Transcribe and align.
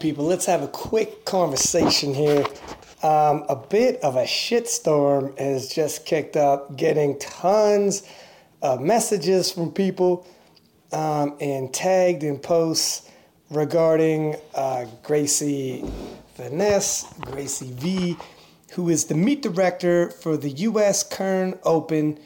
People, 0.00 0.24
let's 0.24 0.46
have 0.46 0.62
a 0.62 0.68
quick 0.68 1.26
conversation 1.26 2.14
here. 2.14 2.46
Um, 3.02 3.44
a 3.50 3.56
bit 3.68 4.00
of 4.00 4.16
a 4.16 4.22
shitstorm 4.22 5.38
has 5.38 5.68
just 5.68 6.06
kicked 6.06 6.38
up, 6.38 6.74
getting 6.74 7.18
tons 7.18 8.02
of 8.62 8.80
messages 8.80 9.52
from 9.52 9.72
people 9.72 10.26
um, 10.90 11.36
and 11.38 11.72
tagged 11.74 12.22
in 12.22 12.38
posts 12.38 13.10
regarding 13.50 14.36
uh, 14.54 14.86
Gracie 15.02 15.84
Van 16.36 16.56
Ness, 16.56 17.04
Gracie 17.20 17.70
V, 17.72 18.16
who 18.72 18.88
is 18.88 19.04
the 19.04 19.14
meet 19.14 19.42
director 19.42 20.08
for 20.08 20.38
the 20.38 20.48
U.S. 20.48 21.02
Kern 21.02 21.58
Open. 21.62 22.18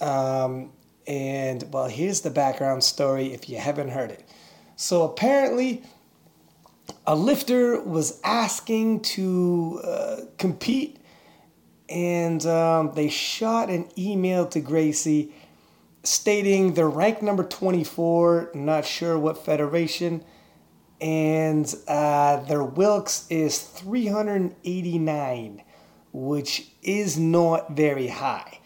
Um, 0.00 0.72
and, 1.06 1.62
well, 1.74 1.88
here's 1.88 2.22
the 2.22 2.30
background 2.30 2.82
story 2.82 3.34
if 3.34 3.50
you 3.50 3.58
haven't 3.58 3.90
heard 3.90 4.10
it. 4.12 4.26
So, 4.76 5.02
apparently, 5.02 5.82
a 7.08 7.16
lifter 7.16 7.80
was 7.80 8.20
asking 8.22 9.00
to 9.00 9.80
uh, 9.82 10.16
compete, 10.36 10.98
and 11.88 12.44
um, 12.44 12.92
they 12.94 13.08
shot 13.08 13.70
an 13.70 13.88
email 13.96 14.46
to 14.46 14.60
Gracie 14.60 15.32
stating 16.04 16.74
they're 16.74 16.86
ranked 16.86 17.22
number 17.22 17.44
24, 17.44 18.50
not 18.52 18.84
sure 18.84 19.18
what 19.18 19.42
federation, 19.42 20.22
and 21.00 21.74
uh, 21.88 22.40
their 22.40 22.62
Wilks 22.62 23.26
is 23.30 23.58
389, 23.58 25.62
which 26.12 26.68
is 26.82 27.18
not 27.18 27.74
very 27.74 28.08
high. 28.08 28.60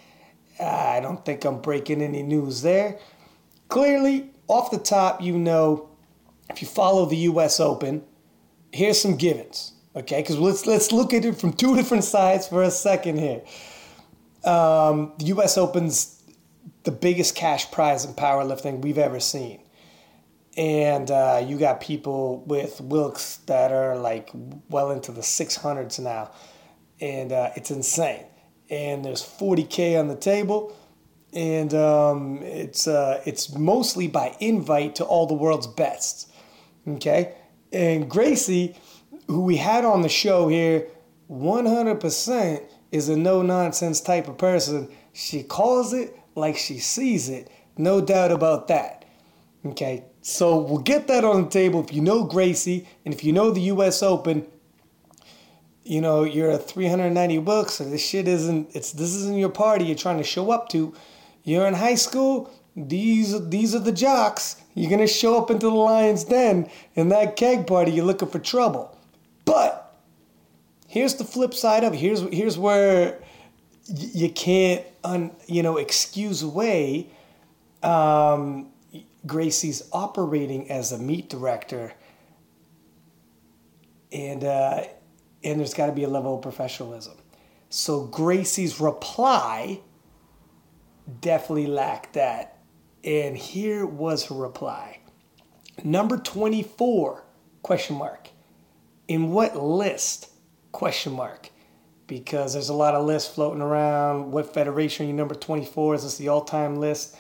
Uh, 0.59 0.65
I 0.65 0.99
don't 0.99 1.25
think 1.25 1.45
I'm 1.45 1.61
breaking 1.61 2.03
any 2.03 2.25
news 2.25 2.63
there. 2.63 2.99
Clearly, 3.69 4.33
off 4.49 4.73
the 4.73 4.79
top, 4.79 5.23
you 5.23 5.39
know, 5.39 5.91
if 6.51 6.61
you 6.61 6.67
follow 6.67 7.07
the 7.07 7.19
U.S. 7.19 7.61
Open, 7.61 8.03
here's 8.73 9.01
some 9.01 9.17
givens, 9.17 9.73
okay? 9.95 10.21
Because 10.21 10.39
let's 10.39 10.67
let's 10.67 10.91
look 10.91 11.13
at 11.13 11.25
it 11.25 11.39
from 11.39 11.53
two 11.53 11.77
different 11.77 12.05
sides 12.05 12.49
for 12.49 12.63
a 12.63 12.71
second 12.71 13.19
here. 13.19 13.43
Um, 14.45 15.13
the 15.19 15.27
U.S. 15.27 15.57
Open's 15.57 16.23
the 16.83 16.91
biggest 16.91 17.37
cash 17.37 17.71
prize 17.71 18.05
in 18.05 18.13
powerlifting 18.15 18.81
we've 18.81 18.99
ever 18.99 19.21
seen, 19.21 19.61
and 20.57 21.11
uh, 21.11 21.45
you 21.47 21.59
got 21.59 21.81
people 21.81 22.43
with 22.47 22.81
Wilks 22.81 23.37
that 23.47 23.71
are 23.71 23.97
like 23.97 24.31
well 24.69 24.91
into 24.91 25.13
the 25.13 25.23
six 25.23 25.55
hundreds 25.57 25.99
now, 25.99 26.33
and 27.01 27.33
uh, 27.33 27.51
it's 27.55 27.71
insane. 27.71 28.25
And 28.71 29.05
there's 29.05 29.23
40k 29.23 30.01
on 30.01 30.09
the 30.09 30.17
table, 30.17 30.75
and 31.35 31.75
um, 31.75 32.39
it's 32.43 32.89
uh, 32.89 33.21
it's 33.27 33.55
mostly 33.57 34.09
by 34.09 34.35
invite 34.41 34.97
to 34.97 35.05
all 35.05 35.27
the 35.27 35.35
world's 35.35 35.67
best. 35.67 36.33
Okay, 36.89 37.35
and 37.73 38.09
Gracie, 38.09 38.77
who 39.27 39.43
we 39.43 39.57
had 39.57 39.85
on 39.85 40.03
the 40.03 40.09
show 40.09 40.49
here, 40.49 40.89
100% 41.31 42.63
is 42.91 43.09
a 43.09 43.17
no 43.17 43.43
nonsense 43.43 44.01
type 44.01 44.29
of 44.29 44.39
person. 44.39 44.89
She 45.13 45.43
calls 45.43 45.93
it 45.93 46.17
like 46.35 46.57
she 46.57 46.79
sees 46.79 47.29
it. 47.29 47.51
No 47.77 48.01
doubt 48.01 48.33
about 48.33 48.69
that. 48.69 49.05
Okay, 49.65 50.05
so 50.21 50.59
we'll 50.59 50.79
get 50.79 51.07
that 51.07 51.25
on 51.25 51.45
the 51.45 51.51
table. 51.51 51.83
If 51.83 51.93
you 51.93 52.01
know 52.01 52.25
Gracie 52.25 52.87
and 53.05 53.15
if 53.15 53.25
you 53.25 53.33
know 53.33 53.51
the 53.51 53.61
US 53.63 54.03
Open, 54.03 54.47
you 55.85 56.01
know, 56.01 56.25
you're 56.25 56.51
a 56.51 56.59
390 56.59 57.39
bucks, 57.39 57.75
so 57.75 57.85
this 57.85 58.05
shit 58.05 58.29
isn't 58.29 58.75
it's 58.75 58.93
this 58.93 59.15
isn't 59.15 59.37
your 59.37 59.49
party 59.49 59.85
you're 59.87 59.97
trying 59.97 60.19
to 60.19 60.25
show 60.25 60.51
up 60.51 60.69
to. 60.71 60.95
You're 61.45 61.67
in 61.67 61.75
high 61.75 61.97
school, 61.97 62.51
these 62.77 63.49
these 63.49 63.75
are 63.75 63.81
the 63.81 63.93
jocks. 63.93 64.57
You're 64.75 64.91
gonna 64.91 65.07
show 65.07 65.39
up 65.39 65.51
into 65.51 65.67
the 65.67 65.75
lion's 65.75 66.25
den 66.25 66.71
in 66.95 67.11
that 67.11 67.37
keg 67.37 67.67
party. 67.67 67.93
You're 67.93 68.07
looking 68.07 68.29
for 68.29 68.39
trouble. 68.39 68.99
But 69.45 69.95
here's 70.89 71.15
the 71.17 71.25
flip 71.25 71.53
side 71.55 71.85
of 71.85 71.93
it. 71.93 71.99
Here's 71.99 72.21
here's 72.33 72.59
where 72.59 73.19
you 73.89 74.31
can't 74.31 74.85
un, 75.05 75.33
you 75.47 75.63
know 75.63 75.77
excuse 75.77 76.43
away 76.43 77.09
um, 77.83 78.69
Gracie's 79.27 79.89
operating 79.93 80.71
as 80.71 80.93
a 80.93 80.99
meet 80.99 81.29
director, 81.29 81.93
and 84.13 84.45
uh, 84.45 84.85
and 85.45 85.61
there's 85.61 85.75
got 85.75 85.87
to 85.87 85.93
be 85.93 86.05
a 86.05 86.09
level 86.09 86.37
of 86.37 86.43
professionalism. 86.43 87.15
So 87.71 88.07
Gracie's 88.07 88.81
reply 88.81 89.81
definitely 91.21 91.67
lacked 91.67 92.15
that 92.15 92.59
and 93.05 93.37
here 93.37 93.85
was 93.85 94.27
her 94.27 94.35
reply. 94.35 94.99
Number 95.85 96.17
24, 96.17 97.25
question 97.63 97.97
mark. 97.97 98.29
In 99.09 99.33
what 99.33 99.57
list? 99.57 100.31
Question 100.71 101.15
mark. 101.15 101.51
Because 102.07 102.53
there's 102.53 102.69
a 102.69 102.75
lot 102.75 102.95
of 102.95 103.07
lists 103.07 103.35
floating 103.35 103.63
around. 103.63 104.31
What 104.31 104.53
federation 104.53 105.07
are 105.07 105.09
you 105.09 105.15
number 105.15 105.35
24? 105.35 105.97
Is 105.97 106.03
this 106.05 106.19
the 106.19 106.29
all-time 106.29 106.77
list? 106.77 107.17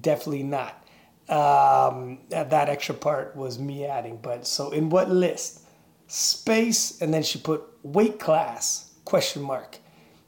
Definitely 0.00 0.42
not. 0.42 0.80
Um, 1.28 2.20
that 2.28 2.68
extra 2.68 2.94
part 2.94 3.34
was 3.34 3.58
me 3.58 3.86
adding. 3.86 4.18
But 4.20 4.46
so 4.46 4.70
in 4.70 4.90
what 4.90 5.10
list? 5.10 5.62
Space, 6.06 7.00
and 7.00 7.14
then 7.14 7.22
she 7.22 7.38
put 7.38 7.62
weight 7.82 8.20
class, 8.20 8.92
question 9.04 9.42
mark. 9.42 9.78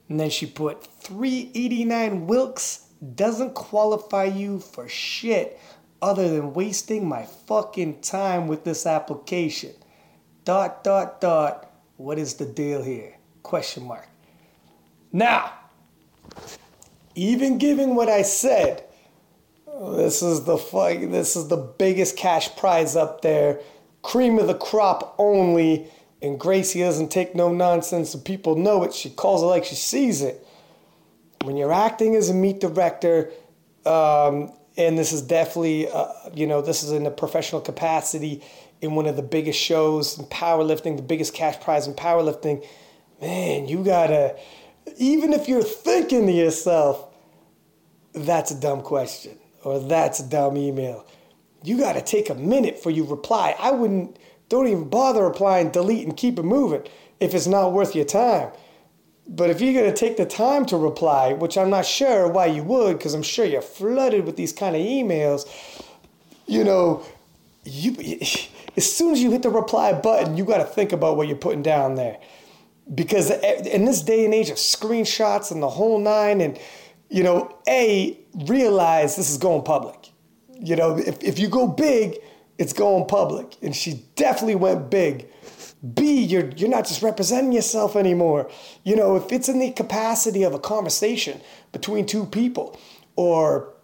And 0.09 0.19
then 0.19 0.31
she 0.31 0.47
put 0.47 0.87
389 0.87 2.27
Wilks 2.27 2.86
doesn't 3.15 3.55
qualify 3.55 4.25
you 4.25 4.59
for 4.59 4.89
shit 4.89 5.61
other 6.01 6.29
than 6.29 6.55
wasting 6.55 7.09
my 7.09 7.25
fucking 7.25 8.01
time 8.01 8.47
with 8.49 8.65
this 8.65 8.87
application. 8.87 9.73
Dot, 10.45 10.84
dot, 10.84 11.21
dot. 11.21 11.71
What 11.97 12.19
is 12.19 12.34
the 12.34 12.47
deal 12.47 12.83
here? 12.83 13.17
Question 13.43 13.84
mark. 13.84 14.09
Now, 15.12 15.53
even 17.15 17.59
given 17.59 17.95
what 17.95 18.09
I 18.09 18.23
said, 18.23 18.84
this 19.67 20.23
is 20.23 20.45
the 20.45 20.59
fuck, 20.59 20.99
this 21.01 21.37
is 21.37 21.49
the 21.49 21.57
biggest 21.57 22.17
cash 22.17 22.55
prize 22.57 22.97
up 22.97 23.23
there, 23.23 23.61
cream 24.03 24.39
of 24.39 24.47
the 24.47 24.55
crop 24.55 25.15
only, 25.19 25.89
and 26.23 26.39
Gracie 26.39 26.81
doesn't 26.81 27.11
take 27.11 27.34
no 27.34 27.53
nonsense 27.53 28.15
and 28.15 28.25
people 28.25 28.57
know 28.57 28.84
it. 28.84 28.95
She 28.95 29.11
calls 29.11 29.43
it 29.43 29.47
like 29.47 29.65
she 29.65 29.75
sees 29.75 30.23
it 30.23 30.47
when 31.47 31.57
you're 31.57 31.73
acting 31.73 32.17
as 32.17 32.29
a 32.29 32.34
meet 32.34 32.61
director, 32.61 33.31
um, 33.84 34.53
and 34.77 34.99
this 34.99 35.12
is 35.12 35.23
definitely, 35.23 35.89
uh, 35.89 36.09
you 36.34 36.47
know, 36.47 36.61
this 36.61 36.83
is 36.83 36.93
in 36.93 37.07
a 37.07 37.11
professional 37.11 37.61
capacity 37.61 38.43
in 38.81 38.95
one 38.95 39.07
of 39.07 39.17
the 39.17 39.23
biggest 39.23 39.59
shows 39.59 40.19
in 40.19 40.25
powerlifting, 40.27 40.97
the 40.97 41.03
biggest 41.03 41.33
cash 41.33 41.59
prize 41.61 41.87
in 41.87 41.95
powerlifting, 41.95 42.67
man, 43.21 43.67
you 43.67 43.83
gotta, 43.83 44.37
even 44.99 45.33
if 45.33 45.49
you're 45.49 45.62
thinking 45.62 46.27
to 46.27 46.33
yourself, 46.33 47.09
that's 48.13 48.51
a 48.51 48.61
dumb 48.61 48.83
question 48.83 49.39
or 49.65 49.78
that's 49.81 50.21
a 50.21 50.28
dumb 50.28 50.57
email, 50.57 51.07
you 51.63 51.78
gotta 51.78 52.03
take 52.03 52.28
a 52.28 52.34
minute 52.34 52.83
for 52.83 52.91
you 52.91 53.05
reply. 53.05 53.57
I 53.59 53.71
wouldn't, 53.71 54.19
don't 54.49 54.67
even 54.67 54.89
bother 54.89 55.25
replying, 55.25 55.71
delete, 55.71 56.07
and 56.07 56.17
keep 56.17 56.39
it 56.39 56.45
moving 56.45 56.83
if 57.19 57.34
it's 57.34 57.47
not 57.47 57.73
worth 57.73 57.97
your 57.97 58.05
time. 58.05 58.51
But 59.29 59.51
if 59.51 59.61
you're 59.61 59.75
going 59.75 59.93
to 59.93 59.97
take 59.97 60.17
the 60.17 60.27
time 60.27 60.67
to 60.67 60.77
reply, 60.77 61.33
which 61.33 61.59
I'm 61.59 61.71
not 61.71 61.85
sure 61.85 62.29
why 62.29 62.47
you 62.47 62.63
would, 62.63 62.99
because 62.99 63.15
I'm 63.15 63.23
sure 63.23 63.45
you're 63.45 63.63
flooded 63.63 64.25
with 64.25 64.37
these 64.37 64.53
kind 64.53 64.77
of 64.77 64.83
emails, 64.83 65.47
you 66.47 66.63
know, 66.63 67.05
you 67.65 67.97
as 68.77 68.93
soon 68.93 69.13
as 69.13 69.23
you 69.23 69.31
hit 69.31 69.43
the 69.43 69.51
reply 69.51 69.93
button, 69.93 70.37
you 70.37 70.45
got 70.45 70.59
to 70.59 70.65
think 70.65 70.93
about 70.93 71.17
what 71.17 71.27
you're 71.27 71.37
putting 71.37 71.63
down 71.63 71.95
there. 71.95 72.19
Because 72.95 73.31
in 73.31 73.84
this 73.84 74.03
day 74.03 74.25
and 74.25 74.33
age 74.33 74.51
of 74.51 74.59
screenshots 74.59 75.51
and 75.51 75.61
the 75.61 75.69
whole 75.69 75.99
nine, 75.99 76.41
and, 76.41 76.59
you 77.09 77.25
know, 77.25 77.59
A, 77.69 78.17
realize 78.47 79.17
this 79.17 79.29
is 79.29 79.39
going 79.39 79.63
public. 79.63 80.11
You 80.55 80.77
know, 80.77 80.97
if, 80.97 81.21
if 81.22 81.39
you 81.39 81.49
go 81.49 81.67
big, 81.67 82.19
it's 82.59 82.72
going 82.72 83.07
public. 83.07 83.57
And 83.61 83.75
she 83.75 84.05
definitely 84.15 84.55
went 84.55 84.89
big 84.89 85.29
B, 85.94 86.22
you're 86.22 86.48
you're 86.50 86.71
not 86.71 86.86
just 86.86 87.03
representing 87.03 87.53
yourself 87.53 87.97
anymore. 87.97 88.50
You 88.84 88.97
know, 88.97 89.16
if 89.16 89.30
it's 89.30 89.48
in 89.48 89.59
the 89.59 89.71
capacity 89.72 90.42
of 90.42 90.54
a 90.54 90.59
conversation 90.59 91.41
between 91.72 92.06
two 92.06 92.27
people, 92.27 92.78
or 93.15 93.74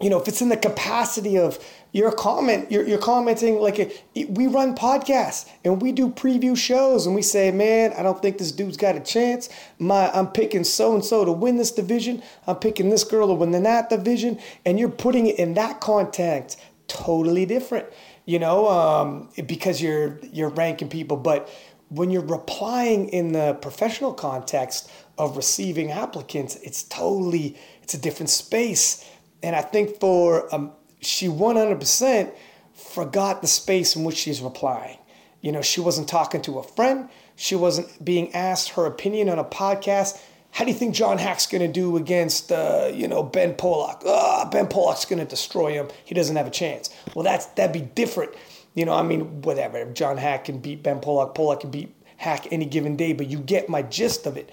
you 0.00 0.10
know, 0.10 0.20
if 0.20 0.26
it's 0.26 0.42
in 0.42 0.48
the 0.48 0.56
capacity 0.56 1.38
of 1.38 1.58
your 1.92 2.10
comment, 2.10 2.72
you're, 2.72 2.86
you're 2.86 2.98
commenting 2.98 3.60
like 3.60 3.78
a, 3.78 3.92
we 4.28 4.48
run 4.48 4.74
podcasts 4.74 5.48
and 5.64 5.80
we 5.80 5.92
do 5.92 6.08
preview 6.08 6.56
shows 6.56 7.06
and 7.06 7.14
we 7.14 7.22
say, 7.22 7.52
man, 7.52 7.92
I 7.96 8.02
don't 8.02 8.20
think 8.20 8.38
this 8.38 8.50
dude's 8.50 8.76
got 8.76 8.96
a 8.96 9.00
chance. 9.00 9.48
My, 9.78 10.10
I'm 10.10 10.26
picking 10.26 10.64
so 10.64 10.94
and 10.94 11.04
so 11.04 11.24
to 11.24 11.30
win 11.30 11.56
this 11.56 11.70
division. 11.70 12.22
I'm 12.48 12.56
picking 12.56 12.90
this 12.90 13.04
girl 13.04 13.28
to 13.28 13.34
win 13.34 13.52
the 13.52 13.60
that 13.60 13.90
division, 13.90 14.40
and 14.66 14.80
you're 14.80 14.88
putting 14.88 15.28
it 15.28 15.38
in 15.38 15.54
that 15.54 15.80
context. 15.80 16.60
Totally 16.88 17.46
different 17.46 17.86
you 18.26 18.38
know, 18.38 18.68
um, 18.68 19.28
because 19.46 19.80
you're 19.80 20.18
you're 20.32 20.48
ranking 20.50 20.88
people. 20.88 21.16
But 21.16 21.48
when 21.88 22.10
you're 22.10 22.24
replying 22.24 23.08
in 23.08 23.32
the 23.32 23.54
professional 23.60 24.12
context 24.12 24.90
of 25.18 25.36
receiving 25.36 25.90
applicants, 25.90 26.56
it's 26.56 26.82
totally 26.84 27.56
it's 27.82 27.94
a 27.94 27.98
different 27.98 28.30
space. 28.30 29.08
And 29.42 29.54
I 29.54 29.60
think 29.60 30.00
for 30.00 30.52
um, 30.54 30.72
she 31.00 31.26
100% 31.28 32.32
forgot 32.72 33.42
the 33.42 33.48
space 33.48 33.94
in 33.94 34.04
which 34.04 34.16
she's 34.16 34.40
replying. 34.40 34.98
You 35.40 35.52
know, 35.52 35.62
she 35.62 35.80
wasn't 35.80 36.08
talking 36.08 36.40
to 36.42 36.58
a 36.58 36.62
friend. 36.62 37.10
She 37.36 37.54
wasn't 37.54 38.02
being 38.02 38.32
asked 38.34 38.70
her 38.70 38.86
opinion 38.86 39.28
on 39.28 39.38
a 39.38 39.44
podcast. 39.44 40.18
How 40.54 40.64
do 40.64 40.70
you 40.70 40.76
think 40.76 40.94
John 40.94 41.18
Haack's 41.18 41.48
going 41.48 41.62
to 41.62 41.68
do 41.68 41.96
against, 41.96 42.52
uh, 42.52 42.88
you 42.94 43.08
know, 43.08 43.24
Ben 43.24 43.54
Pollack? 43.54 44.02
Oh, 44.04 44.48
Ben 44.52 44.68
Pollack's 44.68 45.04
going 45.04 45.18
to 45.18 45.24
destroy 45.24 45.72
him. 45.72 45.88
He 46.04 46.14
doesn't 46.14 46.36
have 46.36 46.46
a 46.46 46.50
chance. 46.50 46.90
Well, 47.12 47.24
that's 47.24 47.46
that'd 47.46 47.72
be 47.72 47.80
different. 47.80 48.32
You 48.74 48.84
know, 48.84 48.92
I 48.92 49.02
mean, 49.02 49.42
whatever. 49.42 49.78
If 49.78 49.94
John 49.94 50.16
Haack 50.16 50.44
can 50.44 50.58
beat 50.58 50.84
Ben 50.84 51.00
Pollack. 51.00 51.34
Pollack 51.34 51.60
can 51.60 51.72
beat 51.72 51.92
Haack 52.20 52.46
any 52.52 52.66
given 52.66 52.94
day, 52.94 53.12
but 53.12 53.26
you 53.26 53.38
get 53.38 53.68
my 53.68 53.82
gist 53.82 54.26
of 54.26 54.36
it. 54.36 54.52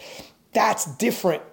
That's 0.53 0.85
different 0.95 1.43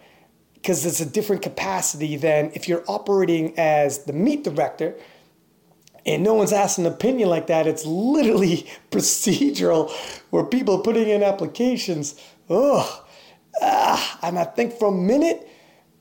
because 0.55 0.87
it's 0.87 1.01
a 1.01 1.07
different 1.07 1.43
capacity 1.43 2.17
than 2.17 2.51
if 2.55 2.69
you're 2.69 2.85
operating 2.89 3.53
as 3.59 4.05
the 4.05 4.15
meet 4.15 4.45
director 4.45 4.97
and 6.07 6.23
no 6.23 6.33
one's 6.33 6.55
asked 6.55 6.79
an 6.79 6.87
opinion 6.87 7.29
like 7.29 7.49
that. 7.49 7.67
It's 7.67 7.85
literally 7.85 8.67
procedural 8.91 9.91
where 10.31 10.45
people 10.45 10.79
putting 10.79 11.11
in 11.11 11.23
applications. 11.23 12.19
Ugh. 12.49 13.05
Ah, 13.61 14.19
and 14.23 14.39
I 14.39 14.45
think 14.45 14.75
for 14.75 14.89
a 14.89 14.93
minute, 14.93 15.49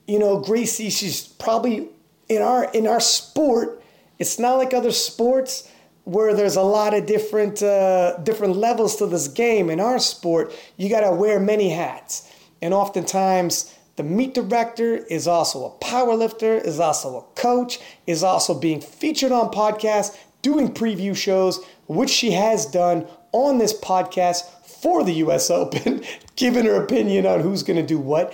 you 0.07 0.19
know, 0.19 0.39
Gracie, 0.39 0.89
she's 0.89 1.27
probably 1.27 1.89
in 2.30 2.42
our 2.42 2.71
in 2.71 2.88
our 2.88 3.00
sport. 3.00 3.83
It's 4.19 4.39
not 4.39 4.57
like 4.57 4.74
other 4.74 4.92
sports 4.92 5.69
where 6.04 6.33
there's 6.33 6.56
a 6.56 6.62
lot 6.62 6.94
of 6.94 7.06
different 7.06 7.62
uh, 7.62 8.18
different 8.19 8.56
levels 8.56 8.95
to 8.98 9.06
this 9.06 9.27
game. 9.27 9.69
In 9.69 9.80
our 9.80 10.00
sport, 10.00 10.54
you 10.77 10.89
got 10.89 11.01
to 11.01 11.12
wear 11.12 11.39
many 11.39 11.69
hats, 11.69 12.31
and 12.62 12.74
oftentimes 12.74 13.74
the 13.98 14.04
meet 14.04 14.33
director 14.33 14.95
is 14.95 15.27
also 15.27 15.65
a 15.65 15.69
power 15.80 16.15
lifter, 16.15 16.56
is 16.56 16.80
also 16.80 17.18
a 17.18 17.39
coach, 17.39 17.80
is 18.06 18.24
also 18.24 18.57
being 18.57 18.80
featured 18.80 19.31
on 19.31 19.51
podcasts, 19.51 20.15
doing 20.42 20.71
preview 20.71 21.15
shows, 21.15 21.59
which 21.88 22.09
she 22.09 22.31
has 22.31 22.65
done 22.68 23.07
on 23.31 23.57
this 23.57 23.77
podcast 23.80 24.44
for 24.81 25.03
the 25.03 25.13
US 25.13 25.50
Open, 25.51 26.03
giving 26.35 26.65
her 26.65 26.81
opinion 26.81 27.25
on 27.25 27.41
who's 27.41 27.63
going 27.63 27.77
to 27.77 27.85
do 27.85 28.00
what. 28.00 28.33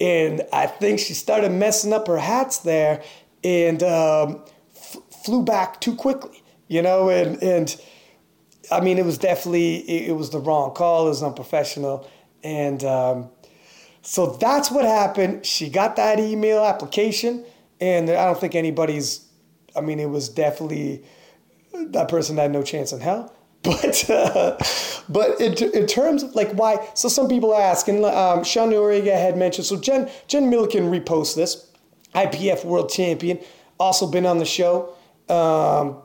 And 0.00 0.42
I 0.52 0.66
think 0.66 0.98
she 0.98 1.14
started 1.14 1.52
messing 1.52 1.92
up 1.92 2.08
her 2.08 2.18
hats 2.18 2.58
there 2.58 3.02
and 3.42 3.82
um, 3.82 4.42
f- 4.74 4.96
flew 5.24 5.44
back 5.44 5.80
too 5.80 5.94
quickly, 5.94 6.42
you 6.68 6.82
know, 6.82 7.10
and, 7.10 7.40
and 7.42 7.80
I 8.72 8.80
mean, 8.80 8.98
it 8.98 9.04
was 9.04 9.18
definitely, 9.18 9.76
it, 9.88 10.10
it 10.10 10.12
was 10.12 10.30
the 10.30 10.40
wrong 10.40 10.74
call, 10.74 11.06
it 11.06 11.10
was 11.10 11.22
unprofessional. 11.22 12.08
And, 12.42 12.82
um, 12.82 13.30
so 14.04 14.26
that's 14.26 14.70
what 14.70 14.84
happened. 14.84 15.46
She 15.46 15.70
got 15.70 15.96
that 15.96 16.20
email 16.20 16.62
application, 16.62 17.44
and 17.80 18.10
I 18.10 18.26
don't 18.26 18.38
think 18.38 18.54
anybody's. 18.54 19.26
I 19.74 19.80
mean, 19.80 19.98
it 19.98 20.10
was 20.10 20.28
definitely 20.28 21.02
that 21.72 22.08
person 22.08 22.36
had 22.36 22.52
no 22.52 22.62
chance 22.62 22.92
in 22.92 23.00
hell. 23.00 23.33
But 23.64 24.10
uh, 24.10 24.58
but 25.08 25.40
in, 25.40 25.54
in 25.72 25.86
terms 25.86 26.22
of 26.22 26.34
like 26.34 26.50
why, 26.52 26.86
so 26.94 27.08
some 27.08 27.28
people 27.28 27.54
ask, 27.54 27.88
and 27.88 28.04
um, 28.04 28.44
Sean 28.44 28.70
Noriega 28.70 29.12
had 29.12 29.38
mentioned. 29.38 29.66
So 29.66 29.80
Jen 29.80 30.10
Jen 30.28 30.50
Milliken 30.50 30.90
reposts 30.90 31.34
this, 31.34 31.66
IPF 32.14 32.64
world 32.66 32.90
champion, 32.90 33.38
also 33.80 34.06
been 34.06 34.26
on 34.26 34.38
the 34.38 34.44
show. 34.44 34.94
Um, 35.30 36.02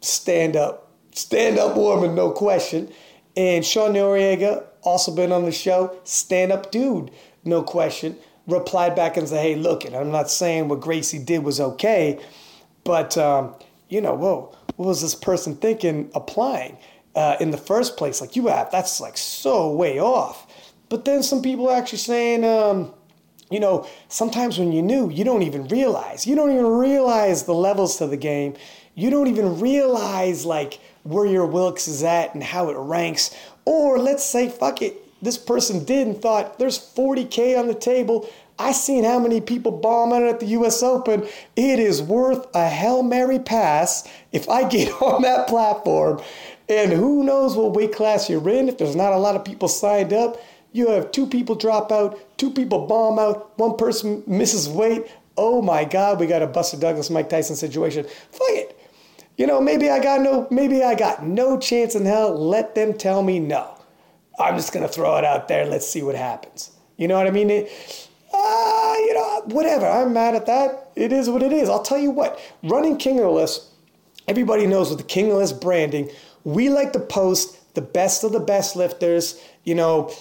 stand 0.00 0.56
up, 0.56 0.90
stand 1.12 1.58
up 1.58 1.76
woman, 1.76 2.14
no 2.14 2.30
question. 2.30 2.90
And 3.36 3.64
Sean 3.64 3.92
Noriega 3.92 4.64
also 4.82 5.14
been 5.14 5.32
on 5.32 5.44
the 5.44 5.52
show, 5.52 5.98
stand 6.04 6.52
up 6.52 6.70
dude, 6.70 7.10
no 7.44 7.62
question. 7.62 8.16
Replied 8.46 8.94
back 8.94 9.16
and 9.16 9.28
said, 9.28 9.42
hey, 9.42 9.56
look, 9.56 9.84
and 9.84 9.94
I'm 9.94 10.10
not 10.10 10.30
saying 10.30 10.68
what 10.68 10.80
Gracie 10.80 11.18
did 11.18 11.42
was 11.42 11.60
okay, 11.60 12.18
but, 12.84 13.18
um, 13.18 13.56
you 13.88 14.00
know, 14.00 14.14
whoa, 14.14 14.56
what 14.76 14.86
was 14.86 15.02
this 15.02 15.14
person 15.14 15.56
thinking 15.56 16.10
applying 16.14 16.78
uh, 17.14 17.36
in 17.40 17.50
the 17.50 17.58
first 17.58 17.96
place? 17.96 18.20
Like, 18.20 18.36
you 18.36 18.48
have, 18.48 18.70
that's 18.70 19.00
like 19.00 19.16
so 19.16 19.72
way 19.72 19.98
off. 19.98 20.72
But 20.88 21.04
then 21.04 21.22
some 21.22 21.42
people 21.42 21.68
are 21.68 21.76
actually 21.76 21.98
saying, 21.98 22.44
um, 22.44 22.92
you 23.50 23.60
know, 23.60 23.88
sometimes 24.08 24.58
when 24.58 24.72
you're 24.72 24.82
new, 24.82 25.10
you 25.10 25.24
don't 25.24 25.42
even 25.42 25.68
realize. 25.68 26.26
You 26.26 26.36
don't 26.36 26.52
even 26.52 26.66
realize 26.66 27.44
the 27.44 27.54
levels 27.54 27.96
to 27.98 28.06
the 28.06 28.16
game. 28.16 28.54
You 28.94 29.10
don't 29.10 29.28
even 29.28 29.60
realize 29.60 30.44
like 30.44 30.80
where 31.02 31.26
your 31.26 31.46
Wilks 31.46 31.86
is 31.88 32.02
at 32.02 32.34
and 32.34 32.42
how 32.42 32.70
it 32.70 32.76
ranks 32.76 33.34
or 33.64 33.98
let's 33.98 34.24
say, 34.24 34.48
fuck 34.48 34.80
it, 34.80 34.96
this 35.22 35.38
person 35.38 35.84
did 35.84 36.06
and 36.06 36.20
thought 36.20 36.58
there's 36.58 36.78
40K 36.78 37.58
on 37.58 37.66
the 37.66 37.74
table. 37.74 38.28
I 38.58 38.72
seen 38.72 39.04
how 39.04 39.18
many 39.18 39.40
people 39.40 39.72
bomb 39.72 40.12
it 40.12 40.26
at 40.26 40.40
the 40.40 40.46
US 40.46 40.82
Open. 40.82 41.26
It 41.56 41.78
is 41.78 42.02
worth 42.02 42.46
a 42.54 42.68
Hail 42.68 43.02
Mary 43.02 43.38
pass 43.38 44.08
if 44.32 44.48
I 44.48 44.68
get 44.68 44.90
on 45.02 45.22
that 45.22 45.48
platform. 45.48 46.22
And 46.68 46.92
who 46.92 47.22
knows 47.22 47.56
what 47.56 47.74
weight 47.74 47.94
class 47.94 48.28
you're 48.28 48.48
in. 48.48 48.68
If 48.68 48.78
there's 48.78 48.96
not 48.96 49.12
a 49.12 49.18
lot 49.18 49.36
of 49.36 49.44
people 49.44 49.68
signed 49.68 50.12
up, 50.12 50.40
you 50.72 50.90
have 50.90 51.12
two 51.12 51.26
people 51.26 51.54
drop 51.54 51.92
out, 51.92 52.18
two 52.38 52.50
people 52.50 52.86
bomb 52.86 53.18
out, 53.18 53.58
one 53.58 53.76
person 53.76 54.22
misses 54.26 54.68
weight. 54.68 55.06
Oh 55.36 55.62
my 55.62 55.84
God, 55.84 56.18
we 56.18 56.26
got 56.26 56.42
a 56.42 56.46
Buster 56.46 56.76
Douglas, 56.76 57.10
Mike 57.10 57.28
Tyson 57.28 57.56
situation. 57.56 58.04
Fuck 58.04 58.48
it. 58.50 58.78
You 59.36 59.46
know, 59.46 59.60
maybe 59.60 59.90
I 59.90 60.00
got 60.00 60.22
no, 60.22 60.48
maybe 60.50 60.82
I 60.82 60.94
got 60.94 61.24
no 61.24 61.58
chance 61.58 61.94
in 61.94 62.04
hell. 62.04 62.36
Let 62.36 62.74
them 62.74 62.94
tell 62.94 63.22
me 63.22 63.38
no. 63.38 63.75
I'm 64.38 64.56
just 64.56 64.72
gonna 64.72 64.88
throw 64.88 65.16
it 65.16 65.24
out 65.24 65.48
there. 65.48 65.66
Let's 65.66 65.86
see 65.86 66.02
what 66.02 66.14
happens. 66.14 66.70
You 66.96 67.08
know 67.08 67.16
what 67.16 67.26
I 67.26 67.30
mean? 67.30 67.50
It, 67.50 68.08
uh, 68.32 68.94
you 68.98 69.14
know, 69.14 69.42
whatever. 69.46 69.86
I'm 69.86 70.12
mad 70.12 70.34
at 70.34 70.46
that. 70.46 70.90
It 70.96 71.12
is 71.12 71.28
what 71.28 71.42
it 71.42 71.52
is. 71.52 71.68
I'll 71.68 71.82
tell 71.82 71.98
you 71.98 72.10
what. 72.10 72.40
Running 72.62 72.96
King 72.96 73.18
of 73.18 73.24
the 73.24 73.30
Lifts, 73.30 73.70
everybody 74.28 74.66
knows 74.66 74.90
with 74.90 74.98
the 74.98 75.04
King 75.04 75.26
of 75.26 75.32
the 75.32 75.38
Lifts 75.38 75.52
branding, 75.52 76.10
we 76.44 76.68
like 76.68 76.92
to 76.92 77.00
post 77.00 77.74
the 77.74 77.82
best 77.82 78.24
of 78.24 78.32
the 78.32 78.40
best 78.40 78.76
lifters. 78.76 79.40
You 79.64 79.74
know, 79.74 80.12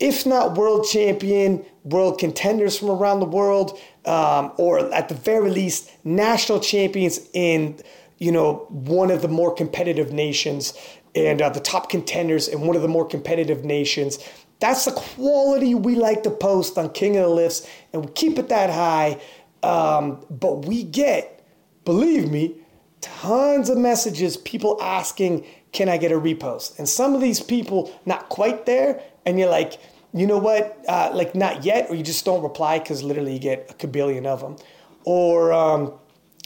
if 0.00 0.26
not 0.26 0.56
world 0.56 0.86
champion, 0.90 1.64
world 1.84 2.18
contenders 2.18 2.78
from 2.78 2.90
around 2.90 3.20
the 3.20 3.26
world, 3.26 3.78
um, 4.06 4.52
or 4.56 4.92
at 4.92 5.08
the 5.08 5.14
very 5.14 5.50
least, 5.50 5.90
national 6.04 6.60
champions 6.60 7.20
in 7.32 7.80
you 8.18 8.32
know, 8.32 8.66
one 8.70 9.10
of 9.10 9.22
the 9.22 9.28
more 9.28 9.52
competitive 9.52 10.12
nations 10.12 10.72
and 11.14 11.40
uh, 11.40 11.48
the 11.48 11.60
top 11.60 11.88
contenders 11.88 12.48
in 12.48 12.60
one 12.62 12.76
of 12.76 12.82
the 12.82 12.88
more 12.88 13.06
competitive 13.06 13.64
nations. 13.64 14.18
That's 14.60 14.84
the 14.84 14.92
quality 14.92 15.74
we 15.74 15.94
like 15.94 16.22
to 16.22 16.30
post 16.30 16.78
on 16.78 16.90
King 16.90 17.16
of 17.16 17.24
the 17.24 17.28
Lifts, 17.28 17.68
and 17.92 18.04
we 18.04 18.12
keep 18.12 18.38
it 18.38 18.48
that 18.48 18.70
high. 18.70 19.20
Um, 19.62 20.24
but 20.30 20.66
we 20.66 20.82
get, 20.82 21.46
believe 21.84 22.30
me, 22.30 22.56
tons 23.00 23.70
of 23.70 23.78
messages, 23.78 24.36
people 24.36 24.78
asking, 24.80 25.46
can 25.72 25.88
I 25.88 25.96
get 25.96 26.12
a 26.12 26.20
repost? 26.20 26.78
And 26.78 26.88
some 26.88 27.14
of 27.14 27.20
these 27.20 27.40
people, 27.40 27.92
not 28.06 28.28
quite 28.28 28.66
there, 28.66 29.02
and 29.26 29.38
you're 29.38 29.50
like, 29.50 29.80
you 30.12 30.26
know 30.26 30.38
what, 30.38 30.82
uh, 30.88 31.10
like 31.12 31.34
not 31.34 31.64
yet, 31.64 31.90
or 31.90 31.96
you 31.96 32.02
just 32.02 32.24
don't 32.24 32.42
reply 32.42 32.78
because 32.78 33.02
literally 33.02 33.32
you 33.32 33.40
get 33.40 33.68
a 33.70 33.74
kabillion 33.74 34.26
of 34.26 34.40
them. 34.40 34.56
Or, 35.04 35.52
um, 35.52 35.92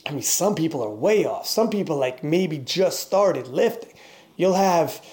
I 0.07 0.13
mean, 0.13 0.23
some 0.23 0.55
people 0.55 0.83
are 0.83 0.91
way 0.91 1.27
off. 1.27 1.47
Some 1.47 1.69
people 1.69 1.97
like 1.97 2.25
maybe 2.25 2.59
just 2.59 3.01
started 3.01 3.47
lifting. 3.49 3.93
You'll 4.39 4.55
have, 4.55 5.05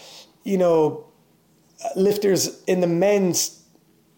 you 0.43 0.57
know, 0.57 1.07
lifters 1.95 2.63
in 2.65 2.79
the 2.79 2.87
men's 2.87 3.63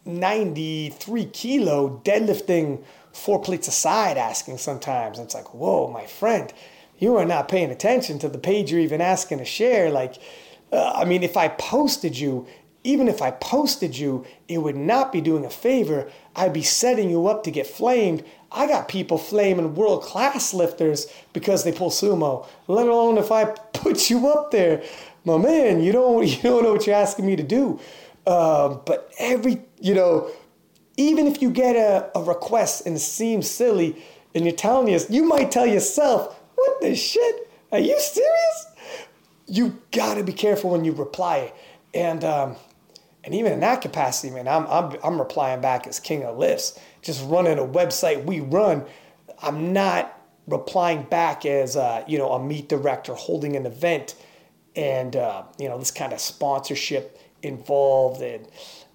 93 0.06 1.26
kilo 1.26 2.02
deadlifting 2.04 2.84
four 3.14 3.42
plates 3.42 3.68
aside 3.68 4.18
asking 4.18 4.58
sometimes. 4.58 5.18
And 5.18 5.26
it's 5.26 5.34
like, 5.34 5.54
whoa, 5.54 5.88
my 5.88 6.06
friend, 6.06 6.54
you 7.00 7.16
are 7.16 7.26
not 7.26 7.48
paying 7.48 7.72
attention 7.72 8.20
to 8.20 8.30
the 8.30 8.38
page 8.38 8.70
you're 8.70 8.82
even 8.82 9.02
asking 9.02 9.40
to 9.40 9.46
share. 9.46 9.90
Like, 9.90 10.16
uh, 10.74 10.92
I 10.94 11.06
mean, 11.06 11.24
if 11.24 11.38
I 11.38 11.48
posted 11.48 12.20
you, 12.20 12.46
even 12.84 13.08
if 13.08 13.22
I 13.22 13.32
posted 13.32 13.98
you, 13.98 14.26
it 14.50 14.58
would 14.60 14.76
not 14.76 15.14
be 15.14 15.22
doing 15.22 15.46
a 15.46 15.50
favor. 15.50 16.12
I'd 16.36 16.54
be 16.54 16.64
setting 16.64 17.10
you 17.10 17.28
up 17.28 17.44
to 17.44 17.52
get 17.52 17.66
flamed 17.66 18.26
I 18.52 18.68
got 18.68 18.88
people 18.88 19.18
flaming 19.18 19.76
world 19.76 20.04
class 20.04 20.54
lifters 20.54 21.08
because 21.34 21.64
they 21.64 21.72
pull 21.72 21.90
sumo, 21.90 22.48
let 22.68 22.88
alone 22.88 23.18
if 23.18 23.32
I 23.32 23.46
put 23.46 24.10
you 24.10 24.30
up 24.30 24.52
there. 24.52 24.84
My 25.26 25.38
man, 25.38 25.82
you 25.82 25.92
don't 25.92 26.26
you 26.28 26.42
don't 26.42 26.64
know 26.64 26.74
what 26.74 26.88
you're 26.88 26.96
asking 26.96 27.26
me 27.26 27.36
to 27.36 27.44
do. 27.44 27.80
Um, 28.26 28.82
but 28.86 29.12
every 29.20 29.62
you 29.80 29.94
know, 29.94 30.30
even 30.98 31.28
if 31.28 31.42
you 31.42 31.50
get 31.50 31.76
a, 31.76 32.10
a 32.18 32.24
request 32.24 32.86
and 32.86 32.96
it 32.96 33.00
seems 33.00 33.50
silly 33.50 34.02
and 34.34 34.46
you're 34.46 34.56
telling 34.56 34.94
us, 34.94 35.10
you 35.10 35.24
might 35.24 35.52
tell 35.52 35.66
yourself, 35.66 36.40
what 36.56 36.82
the 36.82 36.96
shit? 36.96 37.50
Are 37.72 37.80
you 37.80 38.00
serious? 38.00 38.66
You 39.48 39.82
gotta 39.92 40.24
be 40.24 40.34
careful 40.34 40.72
when 40.72 40.86
you 40.86 40.92
reply. 40.94 41.54
And 41.94 42.24
um, 42.24 42.56
and 43.28 43.36
even 43.36 43.52
in 43.52 43.60
that 43.60 43.82
capacity, 43.82 44.34
man, 44.34 44.48
I'm, 44.48 44.66
I'm, 44.68 44.98
I'm 45.04 45.20
replying 45.20 45.60
back 45.60 45.86
as 45.86 46.00
king 46.00 46.24
of 46.24 46.38
lifts 46.38 46.80
just 47.02 47.30
running 47.30 47.60
a 47.60 47.62
website 47.62 48.24
we 48.24 48.40
run, 48.40 48.86
I'm 49.42 49.74
not 49.74 50.18
replying 50.48 51.04
back 51.04 51.46
as 51.46 51.76
uh, 51.76 52.06
you 52.08 52.18
know 52.18 52.32
a 52.32 52.42
meet 52.42 52.70
director 52.70 53.14
holding 53.14 53.58
an 53.58 53.66
event 53.66 54.16
and 54.78 55.18
uh, 55.18 55.44
you 55.60 55.68
know 55.68 55.78
this 55.78 55.92
kind 55.92 56.14
of 56.14 56.22
sponsorship 56.22 57.20
involved 57.44 58.22
and 58.22 58.48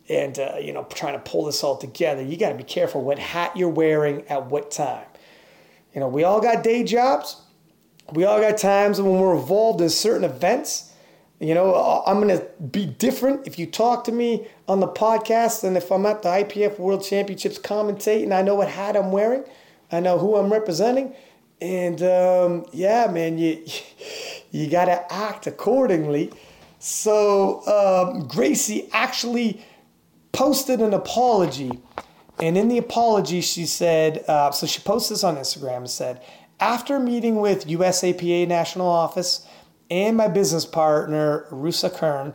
and 0.08 0.38
uh, 0.38 0.56
you 0.58 0.72
know 0.72 0.84
trying 0.84 1.12
to 1.12 1.30
pull 1.30 1.44
this 1.44 1.62
all 1.62 1.76
together. 1.76 2.22
You 2.22 2.38
got 2.38 2.48
to 2.48 2.54
be 2.54 2.64
careful 2.64 3.02
what 3.02 3.18
hat 3.18 3.54
you're 3.54 3.68
wearing 3.68 4.26
at 4.28 4.46
what 4.46 4.70
time. 4.70 5.04
You 5.92 6.00
know 6.00 6.08
we 6.08 6.24
all 6.24 6.40
got 6.40 6.64
day 6.64 6.84
jobs. 6.84 7.42
We 8.14 8.24
all 8.24 8.40
got 8.40 8.56
times 8.56 8.98
when 8.98 9.20
we're 9.20 9.36
involved 9.36 9.82
in 9.82 9.90
certain 9.90 10.24
events. 10.24 10.91
You 11.42 11.54
know, 11.54 12.04
I'm 12.06 12.20
going 12.20 12.38
to 12.38 12.46
be 12.62 12.86
different 12.86 13.48
if 13.48 13.58
you 13.58 13.66
talk 13.66 14.04
to 14.04 14.12
me 14.12 14.46
on 14.68 14.78
the 14.78 14.86
podcast 14.86 15.64
and 15.64 15.76
if 15.76 15.90
I'm 15.90 16.06
at 16.06 16.22
the 16.22 16.28
IPF 16.28 16.78
World 16.78 17.02
Championships 17.02 17.58
commentating. 17.58 18.32
I 18.32 18.42
know 18.42 18.54
what 18.54 18.68
hat 18.68 18.96
I'm 18.96 19.10
wearing, 19.10 19.42
I 19.90 19.98
know 19.98 20.18
who 20.18 20.36
I'm 20.36 20.52
representing. 20.52 21.16
And 21.60 22.00
um, 22.04 22.66
yeah, 22.72 23.08
man, 23.10 23.38
you, 23.38 23.64
you 24.52 24.70
got 24.70 24.84
to 24.84 25.12
act 25.12 25.48
accordingly. 25.48 26.32
So 26.78 27.66
um, 27.66 28.28
Gracie 28.28 28.88
actually 28.92 29.64
posted 30.30 30.80
an 30.80 30.94
apology. 30.94 31.72
And 32.38 32.56
in 32.56 32.68
the 32.68 32.78
apology, 32.78 33.40
she 33.40 33.66
said, 33.66 34.24
uh, 34.28 34.52
so 34.52 34.68
she 34.68 34.80
posted 34.80 35.16
this 35.16 35.24
on 35.24 35.36
Instagram 35.36 35.78
and 35.78 35.90
said, 35.90 36.22
after 36.60 37.00
meeting 37.00 37.36
with 37.40 37.66
USAPA 37.66 38.46
National 38.46 38.86
Office, 38.86 39.44
and 39.90 40.16
my 40.16 40.28
business 40.28 40.64
partner, 40.64 41.46
Rusa 41.50 41.94
Kern, 41.94 42.32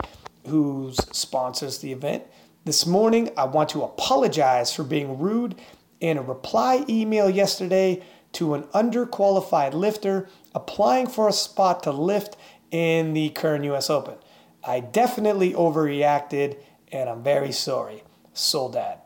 who 0.48 0.94
sponsors 1.12 1.80
the 1.80 1.92
event. 1.92 2.24
This 2.66 2.86
morning, 2.86 3.32
I 3.38 3.46
want 3.46 3.70
to 3.70 3.84
apologize 3.84 4.74
for 4.74 4.84
being 4.84 5.20
rude 5.20 5.56
in 6.00 6.18
a 6.18 6.22
reply 6.22 6.86
email 6.90 7.30
yesterday 7.30 8.04
to 8.34 8.54
an 8.54 8.64
underqualified 8.66 9.74
lifter 9.74 10.30
applying 10.54 11.08
for 11.08 11.28
a 11.28 11.34
spot 11.34 11.84
to 11.84 11.92
lift 11.92 12.36
in 12.72 13.14
the 13.14 13.30
current 13.30 13.64
US 13.66 13.90
Open. 13.90 14.16
I 14.64 14.80
definitely 14.82 15.54
overreacted 15.54 16.58
and 16.92 17.10
I'm 17.10 17.24
very 17.24 17.52
sorry. 17.52 18.04
Soledad. 18.34 19.00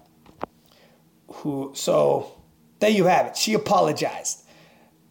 Who 1.27 1.71
so 1.75 2.41
there 2.79 2.89
you 2.89 3.05
have 3.05 3.27
it. 3.27 3.38
She 3.38 3.53
apologized. 3.53 4.43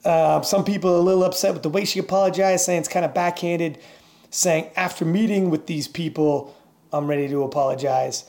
Uh, 0.05 0.41
some 0.41 0.65
people 0.65 0.91
are 0.95 0.99
a 0.99 1.03
little 1.03 1.25
upset 1.25 1.53
with 1.53 1.63
the 1.63 1.69
way 1.69 1.85
she 1.85 1.99
apologized, 1.99 2.65
saying 2.65 2.81
it's 2.81 2.89
kind 2.89 3.05
of 3.05 3.13
backhanded, 3.13 3.79
saying 4.31 4.71
after 4.77 5.05
meeting 5.05 5.51
with 5.51 5.67
these 5.67 5.87
people, 5.89 6.57
I'm 6.93 7.07
ready 7.07 7.29
to 7.29 7.43
apologize, 7.43 8.25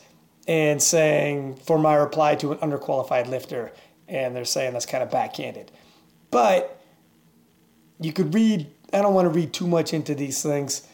and 0.48 0.82
saying 0.82 1.56
for 1.56 1.78
my 1.78 1.96
reply 1.96 2.36
to 2.36 2.52
an 2.52 2.58
underqualified 2.58 3.28
lifter, 3.28 3.72
and 4.08 4.36
they're 4.36 4.46
saying 4.46 4.74
that's 4.74 4.86
kind 4.86 5.04
of 5.04 5.10
backhanded. 5.10 5.72
But 6.30 6.82
you 8.00 8.12
could 8.12 8.34
read, 8.34 8.68
I 8.92 9.02
don't 9.02 9.14
want 9.14 9.26
to 9.26 9.30
read 9.30 9.54
too 9.54 9.68
much 9.68 9.94
into 9.94 10.14
these 10.14 10.42
things. 10.42 10.88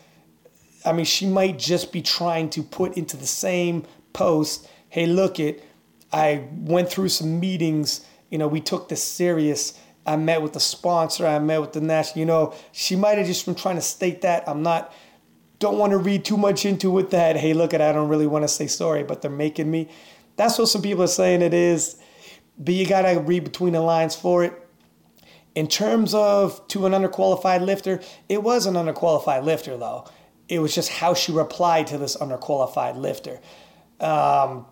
I 0.86 0.94
mean, 0.94 1.06
she 1.06 1.26
might 1.26 1.58
just 1.58 1.92
be 1.92 2.02
trying 2.02 2.50
to 2.52 2.62
put 2.62 2.98
into 2.98 3.18
the 3.18 3.26
same 3.26 3.86
post, 4.14 4.68
hey, 4.90 5.08
look 5.08 5.40
it, 5.40 5.64
I 6.12 6.48
went 6.52 6.90
through 6.90 7.10
some 7.10 7.40
meetings, 7.40 8.06
you 8.30 8.38
know, 8.38 8.48
we 8.48 8.62
took 8.62 8.90
this 8.90 9.04
serious 9.04 9.80
I 10.08 10.16
met 10.16 10.42
with 10.42 10.54
the 10.54 10.60
sponsor, 10.62 11.28
I 11.28 11.38
met 11.40 11.60
with 11.60 11.74
the 11.74 11.82
national, 11.82 12.20
you 12.20 12.26
know, 12.26 12.54
she 12.72 12.96
might 12.96 13.18
have 13.18 13.28
just 13.28 13.46
been 13.46 13.56
trying 13.56 13.76
to 13.76 13.82
state 13.82 14.22
that. 14.22 14.48
I'm 14.48 14.64
not, 14.64 14.94
don't 15.60 15.78
want 15.78 15.92
to 15.92 15.98
read 15.98 16.24
too 16.24 16.38
much 16.38 16.66
into 16.66 16.98
it 16.98 17.10
that, 17.10 17.36
hey, 17.36 17.54
look 17.54 17.74
at, 17.74 17.82
I 17.82 17.92
don't 17.92 18.08
really 18.08 18.26
want 18.26 18.46
to 18.46 18.48
say 18.48 18.68
sorry, 18.68 19.04
but 19.04 19.22
they're 19.22 19.30
making 19.30 19.70
me. 19.70 19.90
That's 20.38 20.58
what 20.58 20.70
some 20.70 20.82
people 20.82 21.04
are 21.04 21.08
saying 21.08 21.42
it 21.42 21.54
is, 21.54 21.98
but 22.58 22.74
you 22.74 22.88
got 22.88 23.02
to 23.02 23.20
read 23.20 23.44
between 23.44 23.74
the 23.74 23.82
lines 23.82 24.16
for 24.16 24.46
it. 24.46 24.54
In 25.56 25.68
terms 25.68 26.14
of 26.14 26.66
to 26.70 26.86
an 26.86 26.94
underqualified 26.94 27.66
lifter, 27.66 28.00
it 28.30 28.44
was 28.44 28.66
an 28.66 28.76
underqualified 28.76 29.44
lifter 29.44 29.76
though. 29.76 30.08
It 30.48 30.60
was 30.60 30.74
just 30.74 30.90
how 30.90 31.16
she 31.16 31.34
replied 31.34 31.88
to 31.88 31.98
this 31.98 32.16
underqualified 32.16 32.96
lifter. 32.96 33.42
Um, 34.00 34.68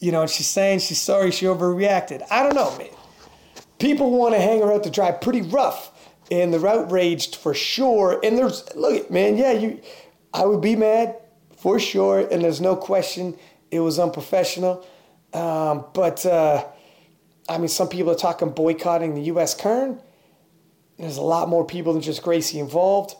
you 0.00 0.12
know, 0.12 0.26
she's 0.26 0.48
saying 0.48 0.80
she's 0.80 1.00
sorry 1.00 1.30
she 1.30 1.46
overreacted. 1.46 2.22
I 2.30 2.42
don't 2.42 2.54
know, 2.54 2.76
man 2.76 2.88
people 3.78 4.10
want 4.10 4.34
to 4.34 4.40
hang 4.40 4.62
out 4.62 4.84
to 4.84 4.90
dry 4.90 5.10
pretty 5.12 5.42
rough 5.42 5.90
and 6.30 6.52
they're 6.52 6.66
outraged 6.66 7.36
for 7.36 7.54
sure. 7.54 8.20
And 8.24 8.38
there's 8.38 8.64
look, 8.74 9.10
man, 9.10 9.36
yeah, 9.36 9.52
you, 9.52 9.80
I 10.32 10.46
would 10.46 10.60
be 10.60 10.76
mad 10.76 11.16
for 11.56 11.78
sure, 11.78 12.20
and 12.20 12.42
there's 12.42 12.60
no 12.60 12.76
question 12.76 13.36
it 13.70 13.80
was 13.80 13.98
unprofessional. 13.98 14.86
Um, 15.32 15.86
but 15.94 16.24
uh, 16.24 16.64
I 17.48 17.58
mean, 17.58 17.68
some 17.68 17.88
people 17.88 18.12
are 18.12 18.16
talking 18.16 18.50
boycotting 18.50 19.14
the 19.14 19.22
U.S. 19.22 19.54
Kern. 19.54 20.00
There's 20.98 21.16
a 21.16 21.22
lot 21.22 21.48
more 21.48 21.66
people 21.66 21.92
than 21.92 22.02
just 22.02 22.22
Gracie 22.22 22.60
involved. 22.60 23.16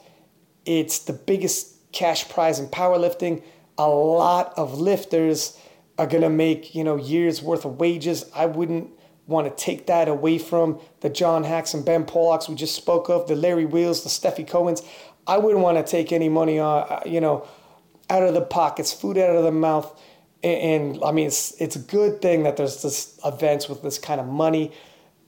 It's 0.64 1.00
the 1.00 1.12
biggest 1.12 1.90
cash 1.92 2.28
prize 2.28 2.60
in 2.60 2.68
powerlifting. 2.68 3.42
A 3.78 3.88
lot 3.88 4.54
of 4.56 4.78
lifters 4.78 5.58
are 5.98 6.06
gonna 6.06 6.30
make 6.30 6.74
you 6.74 6.84
know 6.84 6.96
years 6.96 7.42
worth 7.42 7.64
of 7.64 7.80
wages. 7.80 8.24
I 8.34 8.46
wouldn't 8.46 8.90
want 9.26 9.46
to 9.46 9.64
take 9.64 9.86
that 9.86 10.08
away 10.08 10.38
from 10.38 10.80
the 11.00 11.08
John 11.08 11.44
Haacks 11.44 11.74
and 11.74 11.84
Ben 11.84 12.04
Pollacks 12.04 12.48
we 12.48 12.54
just 12.54 12.74
spoke 12.74 13.08
of, 13.08 13.26
the 13.26 13.34
Larry 13.34 13.64
Wheels, 13.64 14.02
the 14.02 14.10
Stefi 14.10 14.46
Cohens. 14.46 14.86
I 15.26 15.38
wouldn't 15.38 15.62
want 15.62 15.78
to 15.78 15.90
take 15.90 16.12
any 16.12 16.28
money, 16.28 16.58
uh, 16.58 16.66
uh, 16.66 17.02
you 17.06 17.20
know, 17.20 17.46
out 18.10 18.22
of 18.22 18.34
the 18.34 18.42
pockets, 18.42 18.92
food 18.92 19.16
out 19.16 19.34
of 19.34 19.44
the 19.44 19.52
mouth. 19.52 19.98
And, 20.42 20.94
and 20.94 21.04
I 21.04 21.12
mean, 21.12 21.26
it's, 21.26 21.58
it's 21.60 21.76
a 21.76 21.80
good 21.80 22.20
thing 22.20 22.42
that 22.42 22.58
there's 22.58 22.82
this 22.82 23.18
events 23.24 23.68
with 23.68 23.82
this 23.82 23.98
kind 23.98 24.20
of 24.20 24.26
money. 24.26 24.72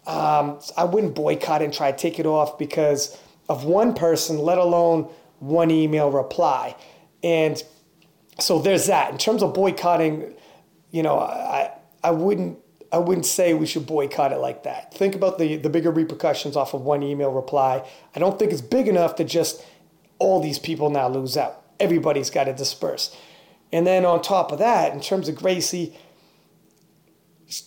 Um, 0.06 0.60
I 0.76 0.84
wouldn't 0.84 1.14
boycott 1.14 1.62
and 1.62 1.72
try 1.72 1.90
to 1.90 1.96
take 1.96 2.18
it 2.18 2.26
off 2.26 2.58
because 2.58 3.16
of 3.48 3.64
one 3.64 3.94
person, 3.94 4.38
let 4.38 4.58
alone 4.58 5.08
one 5.38 5.70
email 5.70 6.10
reply. 6.10 6.76
And 7.22 7.62
so 8.38 8.58
there's 8.60 8.86
that. 8.86 9.10
In 9.10 9.18
terms 9.18 9.42
of 9.42 9.54
boycotting, 9.54 10.34
you 10.90 11.02
know, 11.02 11.18
I, 11.18 11.70
I 12.04 12.10
wouldn't 12.10 12.58
I 12.92 12.98
wouldn't 12.98 13.26
say 13.26 13.54
we 13.54 13.66
should 13.66 13.86
boycott 13.86 14.32
it 14.32 14.38
like 14.38 14.62
that. 14.62 14.94
Think 14.94 15.14
about 15.14 15.38
the, 15.38 15.56
the 15.56 15.68
bigger 15.68 15.90
repercussions 15.90 16.56
off 16.56 16.74
of 16.74 16.82
one 16.82 17.02
email 17.02 17.32
reply. 17.32 17.86
I 18.14 18.18
don't 18.18 18.38
think 18.38 18.52
it's 18.52 18.60
big 18.60 18.88
enough 18.88 19.16
to 19.16 19.24
just 19.24 19.64
all 20.18 20.40
these 20.40 20.58
people 20.58 20.90
now 20.90 21.08
lose 21.08 21.36
out. 21.36 21.62
Everybody's 21.80 22.30
got 22.30 22.44
to 22.44 22.52
disperse. 22.52 23.14
And 23.72 23.86
then 23.86 24.04
on 24.04 24.22
top 24.22 24.52
of 24.52 24.58
that, 24.60 24.92
in 24.92 25.00
terms 25.00 25.28
of 25.28 25.34
Gracie, 25.34 25.96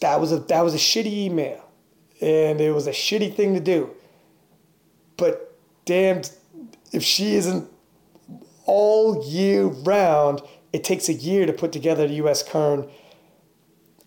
that 0.02 0.20
was 0.20 0.32
a 0.32 0.40
that 0.40 0.62
was 0.62 0.74
a 0.74 0.78
shitty 0.78 1.12
email. 1.12 1.64
And 2.22 2.60
it 2.60 2.72
was 2.72 2.88
a 2.88 2.92
shitty 2.92 3.36
thing 3.36 3.54
to 3.54 3.60
do. 3.60 3.92
But 5.18 5.58
damned 5.86 6.32
if 6.92 7.04
she 7.04 7.36
isn't 7.36 7.70
all 8.66 9.26
year 9.28 9.66
round, 9.66 10.42
it 10.74 10.84
takes 10.84 11.10
a 11.10 11.14
year 11.14 11.46
to 11.46 11.54
put 11.54 11.72
together 11.72 12.08
the 12.08 12.16
US 12.16 12.44
Kern 12.44 12.90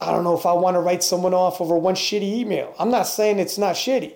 I 0.03 0.11
don't 0.11 0.25
know 0.25 0.37
if 0.37 0.47
I 0.47 0.53
want 0.53 0.75
to 0.75 0.81
write 0.81 1.05
someone 1.05 1.33
off 1.33 1.61
over 1.61 1.77
one 1.77 1.95
shitty 1.95 2.23
email. 2.23 2.75
I'm 2.79 2.91
not 2.91 3.07
saying 3.07 3.39
it's 3.39 3.57
not 3.57 3.77
shitty. 3.77 4.15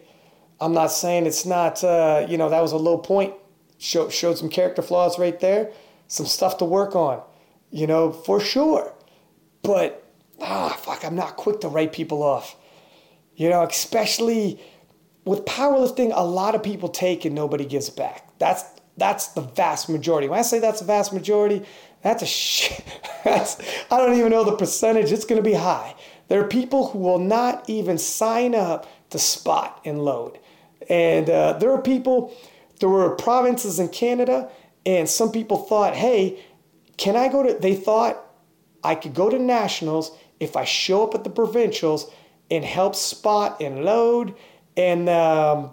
I'm 0.60 0.72
not 0.72 0.90
saying 0.90 1.26
it's 1.26 1.46
not, 1.46 1.84
uh, 1.84 2.26
you 2.28 2.36
know, 2.38 2.48
that 2.48 2.60
was 2.60 2.72
a 2.72 2.76
low 2.76 2.98
point. 2.98 3.34
Show, 3.78 4.08
showed 4.08 4.38
some 4.38 4.48
character 4.48 4.82
flaws 4.82 5.18
right 5.18 5.38
there, 5.38 5.70
some 6.08 6.26
stuff 6.26 6.58
to 6.58 6.64
work 6.64 6.96
on, 6.96 7.22
you 7.70 7.86
know, 7.86 8.10
for 8.10 8.40
sure. 8.40 8.92
But, 9.62 10.02
ah, 10.40 10.76
fuck, 10.80 11.04
I'm 11.04 11.14
not 11.14 11.36
quick 11.36 11.60
to 11.60 11.68
write 11.68 11.92
people 11.92 12.22
off. 12.22 12.56
You 13.36 13.50
know, 13.50 13.62
especially 13.62 14.58
with 15.24 15.44
powerlifting, 15.44 16.10
a 16.14 16.24
lot 16.24 16.54
of 16.54 16.62
people 16.62 16.88
take 16.88 17.24
and 17.26 17.34
nobody 17.34 17.66
gives 17.66 17.90
back. 17.90 18.26
That's 18.38 18.64
that's 18.96 19.28
the 19.28 19.42
vast 19.42 19.90
majority. 19.90 20.26
When 20.26 20.38
I 20.38 20.42
say 20.42 20.58
that's 20.58 20.80
the 20.80 20.86
vast 20.86 21.12
majority, 21.12 21.62
that's 22.06 22.22
a 22.22 22.26
shit. 22.26 22.84
That's, 23.24 23.60
I 23.90 23.96
don't 23.96 24.16
even 24.16 24.30
know 24.30 24.44
the 24.44 24.56
percentage. 24.56 25.10
It's 25.10 25.24
going 25.24 25.42
to 25.42 25.50
be 25.50 25.56
high. 25.56 25.96
There 26.28 26.40
are 26.40 26.46
people 26.46 26.90
who 26.90 27.00
will 27.00 27.18
not 27.18 27.68
even 27.68 27.98
sign 27.98 28.54
up 28.54 28.86
to 29.10 29.18
spot 29.18 29.80
and 29.84 30.04
load. 30.04 30.38
And 30.88 31.28
uh, 31.28 31.54
there 31.54 31.72
are 31.72 31.82
people, 31.82 32.32
there 32.78 32.88
were 32.88 33.16
provinces 33.16 33.80
in 33.80 33.88
Canada, 33.88 34.48
and 34.84 35.08
some 35.08 35.32
people 35.32 35.56
thought, 35.56 35.96
hey, 35.96 36.38
can 36.96 37.16
I 37.16 37.26
go 37.26 37.42
to, 37.42 37.54
they 37.58 37.74
thought 37.74 38.24
I 38.84 38.94
could 38.94 39.12
go 39.12 39.28
to 39.28 39.40
nationals 39.40 40.16
if 40.38 40.56
I 40.56 40.64
show 40.64 41.02
up 41.02 41.16
at 41.16 41.24
the 41.24 41.30
provincials 41.30 42.08
and 42.48 42.64
help 42.64 42.94
spot 42.94 43.60
and 43.60 43.84
load. 43.84 44.36
And 44.76 45.08
um, 45.08 45.70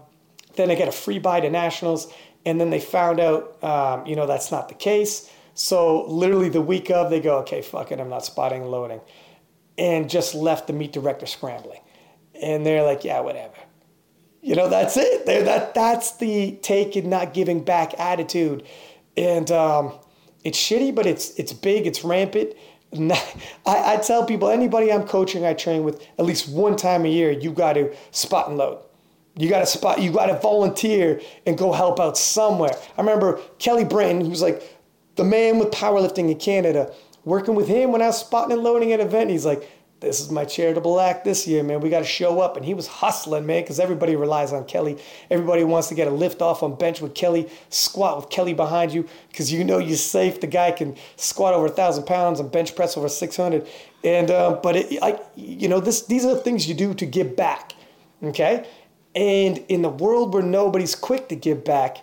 then 0.55 0.71
I 0.71 0.75
get 0.75 0.87
a 0.87 0.91
free 0.91 1.19
buy 1.19 1.41
to 1.41 1.51
nationals. 1.51 2.11
And 2.43 2.59
then 2.59 2.71
they 2.71 2.79
found 2.79 3.19
out, 3.19 3.63
um, 3.63 4.07
you 4.07 4.15
know, 4.15 4.25
that's 4.25 4.51
not 4.51 4.69
the 4.69 4.75
case. 4.75 5.29
So 5.53 6.05
literally 6.05 6.49
the 6.49 6.61
week 6.61 6.89
of, 6.89 7.09
they 7.09 7.19
go, 7.19 7.39
okay, 7.39 7.61
fuck 7.61 7.91
it, 7.91 7.99
I'm 7.99 8.09
not 8.09 8.25
spotting 8.25 8.63
and 8.63 8.71
loading. 8.71 9.01
And 9.77 10.09
just 10.09 10.35
left 10.35 10.67
the 10.67 10.73
meet 10.73 10.93
director 10.93 11.25
scrambling. 11.25 11.79
And 12.41 12.65
they're 12.65 12.83
like, 12.83 13.03
yeah, 13.03 13.19
whatever. 13.19 13.55
You 14.41 14.55
know, 14.55 14.67
that's 14.67 14.97
it. 14.97 15.25
They're, 15.25 15.43
that 15.43 15.73
that's 15.73 16.17
the 16.17 16.59
take 16.61 16.95
and 16.95 17.09
not 17.09 17.33
giving 17.33 17.63
back 17.63 17.97
attitude. 17.99 18.65
And 19.15 19.49
um, 19.51 19.93
it's 20.43 20.59
shitty, 20.59 20.93
but 20.93 21.05
it's 21.05 21.31
it's 21.39 21.53
big, 21.53 21.87
it's 21.87 22.03
rampant. 22.03 22.53
I, 22.93 23.23
I 23.65 23.97
tell 23.97 24.25
people, 24.25 24.49
anybody 24.49 24.91
I'm 24.91 25.07
coaching, 25.07 25.45
I 25.45 25.53
train 25.53 25.83
with, 25.83 26.05
at 26.19 26.25
least 26.25 26.49
one 26.49 26.75
time 26.75 27.05
a 27.05 27.07
year, 27.07 27.31
you 27.31 27.51
got 27.51 27.73
to 27.73 27.95
spot 28.11 28.49
and 28.49 28.57
load. 28.57 28.83
You 29.35 29.49
got 29.49 29.59
to 29.59 29.65
spot, 29.65 30.01
you 30.01 30.11
got 30.11 30.27
to 30.27 30.37
volunteer 30.39 31.19
and 31.47 31.57
go 31.57 31.71
help 31.71 31.99
out 31.99 32.17
somewhere. 32.17 32.75
I 32.97 33.01
remember 33.01 33.39
Kelly 33.57 33.83
Britton, 33.83 34.21
who's 34.21 34.43
like 34.43 34.72
the 35.15 35.23
man 35.23 35.59
with 35.59 35.71
powerlifting 35.71 36.31
in 36.31 36.37
Canada, 36.37 36.93
working 37.23 37.55
with 37.55 37.67
him 37.67 37.91
when 37.91 38.01
I 38.01 38.07
was 38.07 38.19
spotting 38.19 38.51
and 38.53 38.63
loading 38.63 38.91
at 38.91 38.99
an 38.99 39.07
event. 39.07 39.29
He's 39.29 39.45
like, 39.45 39.69
this 40.03 40.19
is 40.19 40.29
my 40.29 40.43
charitable 40.43 40.99
act 40.99 41.23
this 41.23 41.47
year, 41.47 41.63
man. 41.63 41.79
We 41.79 41.89
got 41.89 41.99
to 41.99 42.05
show 42.05 42.41
up. 42.41 42.57
And 42.57 42.65
he 42.65 42.73
was 42.73 42.87
hustling, 42.87 43.45
man, 43.45 43.63
because 43.63 43.79
everybody 43.79 44.17
relies 44.17 44.51
on 44.51 44.65
Kelly. 44.65 44.97
Everybody 45.31 45.63
wants 45.63 45.87
to 45.87 45.95
get 45.95 46.09
a 46.09 46.11
lift 46.11 46.41
off 46.41 46.61
on 46.61 46.75
bench 46.75 46.99
with 46.99 47.15
Kelly, 47.15 47.49
squat 47.69 48.17
with 48.17 48.29
Kelly 48.29 48.53
behind 48.53 48.91
you, 48.91 49.07
because 49.29 49.51
you 49.51 49.63
know 49.63 49.77
you're 49.77 49.95
safe. 49.95 50.41
The 50.41 50.47
guy 50.47 50.71
can 50.71 50.97
squat 51.15 51.53
over 51.53 51.67
a 51.67 51.69
thousand 51.69 52.03
pounds 52.03 52.41
and 52.41 52.51
bench 52.51 52.75
press 52.75 52.97
over 52.97 53.07
600. 53.07 53.65
And, 54.03 54.29
uh, 54.29 54.59
but 54.61 54.75
it, 54.75 55.01
I, 55.01 55.19
you 55.35 55.69
know, 55.69 55.79
this, 55.79 56.01
these 56.05 56.25
are 56.25 56.33
the 56.33 56.41
things 56.41 56.67
you 56.67 56.75
do 56.75 56.93
to 56.95 57.05
give 57.05 57.37
back, 57.37 57.73
okay? 58.23 58.67
And 59.15 59.59
in 59.69 59.83
the 59.83 59.89
world 59.89 60.33
where 60.33 60.43
nobody's 60.43 60.95
quick 60.95 61.29
to 61.29 61.35
give 61.37 61.63
back, 61.63 61.99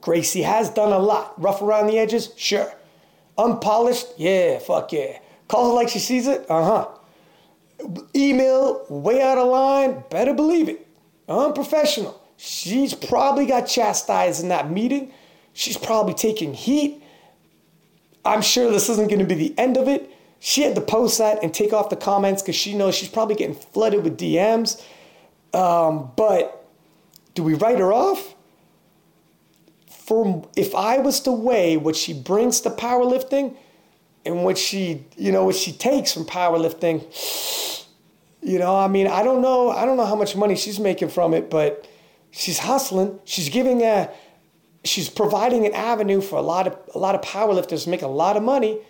Gracie 0.00 0.42
has 0.42 0.70
done 0.70 0.92
a 0.92 0.98
lot. 0.98 1.40
Rough 1.40 1.62
around 1.62 1.86
the 1.86 1.98
edges? 1.98 2.32
Sure. 2.36 2.72
Unpolished? 3.38 4.06
Yeah, 4.16 4.58
fuck 4.58 4.92
yeah. 4.92 5.18
Calls 5.48 5.70
it 5.70 5.74
like 5.74 5.88
she 5.88 5.98
sees 5.98 6.26
it? 6.26 6.46
Uh 6.48 6.64
huh 6.64 6.88
email 8.14 8.84
way 8.88 9.22
out 9.22 9.38
of 9.38 9.48
line, 9.48 10.04
better 10.10 10.34
believe 10.34 10.68
it. 10.68 10.86
Unprofessional. 11.28 12.20
She's 12.36 12.94
probably 12.94 13.46
got 13.46 13.62
chastised 13.62 14.42
in 14.42 14.48
that 14.48 14.70
meeting. 14.70 15.12
She's 15.52 15.76
probably 15.76 16.14
taking 16.14 16.54
heat. 16.54 17.02
I'm 18.24 18.42
sure 18.42 18.70
this 18.70 18.88
isn't 18.88 19.08
going 19.08 19.20
to 19.20 19.24
be 19.24 19.34
the 19.34 19.58
end 19.58 19.76
of 19.76 19.88
it. 19.88 20.10
She 20.38 20.62
had 20.62 20.74
to 20.74 20.80
post 20.80 21.18
that 21.18 21.42
and 21.42 21.52
take 21.52 21.72
off 21.72 21.90
the 21.90 21.96
comments 21.96 22.42
because 22.42 22.56
she 22.56 22.74
knows 22.74 22.94
she's 22.94 23.08
probably 23.08 23.34
getting 23.34 23.54
flooded 23.54 24.04
with 24.04 24.18
DMs. 24.18 24.82
Um, 25.52 26.12
but 26.16 26.66
do 27.34 27.42
we 27.42 27.54
write 27.54 27.78
her 27.78 27.92
off? 27.92 28.34
For 30.10 30.44
if 30.56 30.74
I 30.74 30.98
was 30.98 31.20
to 31.20 31.30
weigh 31.30 31.76
what 31.76 31.94
she 31.94 32.12
brings 32.12 32.60
to 32.62 32.70
powerlifting 32.70 33.54
and 34.26 34.42
what 34.42 34.58
she, 34.58 35.06
you 35.16 35.30
know, 35.30 35.44
what 35.44 35.54
she 35.54 35.70
takes 35.70 36.12
from 36.12 36.24
powerlifting, 36.24 37.06
you 38.42 38.58
know, 38.58 38.74
I 38.74 38.88
mean, 38.88 39.06
I 39.06 39.22
don't 39.22 39.40
know, 39.40 39.70
I 39.70 39.84
don't 39.84 39.96
know 39.96 40.06
how 40.06 40.16
much 40.16 40.34
money 40.34 40.56
she's 40.56 40.80
making 40.80 41.10
from 41.10 41.32
it, 41.32 41.48
but 41.48 41.86
she's 42.32 42.58
hustling. 42.58 43.20
She's 43.24 43.50
giving 43.50 43.82
a, 43.82 44.10
she's 44.82 45.08
providing 45.08 45.64
an 45.64 45.74
avenue 45.74 46.20
for 46.20 46.40
a 46.40 46.42
lot 46.42 46.66
of 46.66 46.76
a 46.92 46.98
lot 46.98 47.14
of 47.14 47.20
powerlifters 47.20 47.84
to 47.84 47.90
make 47.90 48.02
a 48.02 48.08
lot 48.08 48.36
of 48.36 48.42
money, 48.42 48.80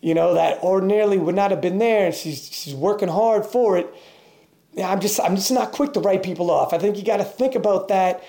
you 0.00 0.14
know, 0.14 0.34
that 0.34 0.60
ordinarily 0.64 1.16
would 1.16 1.36
not 1.36 1.52
have 1.52 1.60
been 1.60 1.78
there, 1.78 2.06
and 2.06 2.12
she's 2.12 2.50
she's 2.52 2.74
working 2.74 3.08
hard 3.08 3.46
for 3.46 3.78
it. 3.78 3.86
Yeah, 4.72 4.90
I'm 4.90 4.98
just 4.98 5.20
I'm 5.20 5.36
just 5.36 5.52
not 5.52 5.70
quick 5.70 5.92
to 5.92 6.00
write 6.00 6.24
people 6.24 6.50
off. 6.50 6.72
I 6.72 6.78
think 6.78 6.98
you 6.98 7.04
got 7.04 7.18
to 7.18 7.24
think 7.24 7.54
about 7.54 7.86
that, 7.86 8.24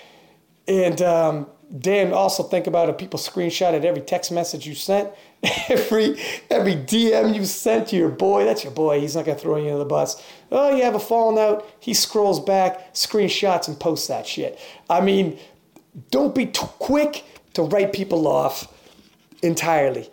and 0.67 1.01
um, 1.01 1.48
Dan, 1.76 2.14
also 2.14 2.44
think 2.44 2.66
about 2.66 2.88
it. 2.88 2.98
People 2.98 3.20
screenshot 3.20 3.74
at 3.74 3.84
every 3.84 4.02
text 4.02 4.32
message 4.32 4.66
you 4.66 4.74
sent, 4.74 5.10
every 5.70 6.18
every 6.50 6.76
DM 6.76 7.36
you 7.36 7.44
sent 7.44 7.90
to 7.90 7.98
your 7.98 8.10
boy. 8.10 8.46
That's 8.46 8.64
your 8.64 8.72
boy. 8.72 9.02
He's 9.02 9.16
not 9.16 9.26
gonna 9.26 9.38
throw 9.38 9.58
you 9.58 9.66
under 9.66 9.80
the 9.80 9.86
bus. 9.86 10.24
Oh, 10.50 10.74
you 10.74 10.84
have 10.84 10.96
a 10.96 11.00
falling 11.00 11.38
out. 11.38 11.68
He 11.80 11.94
scrolls 11.94 12.40
back, 12.40 12.94
screenshots, 12.94 13.68
and 13.68 13.78
posts 13.78 14.08
that 14.08 14.26
shit. 14.26 14.60
I 14.90 15.02
mean, 15.02 15.38
don't 16.10 16.34
be 16.34 16.46
too 16.46 16.68
quick 16.80 17.26
to 17.56 17.64
write 17.64 17.92
people 17.92 18.28
off 18.28 18.74
entirely. 19.44 20.10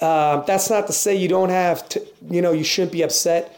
Um, 0.00 0.44
that's 0.46 0.70
not 0.70 0.86
to 0.86 0.92
say 0.92 1.16
you 1.16 1.28
don't 1.28 1.50
have 1.50 1.88
to. 1.88 2.06
You 2.30 2.40
know, 2.40 2.52
you 2.52 2.62
shouldn't 2.62 2.92
be 2.92 3.02
upset. 3.02 3.52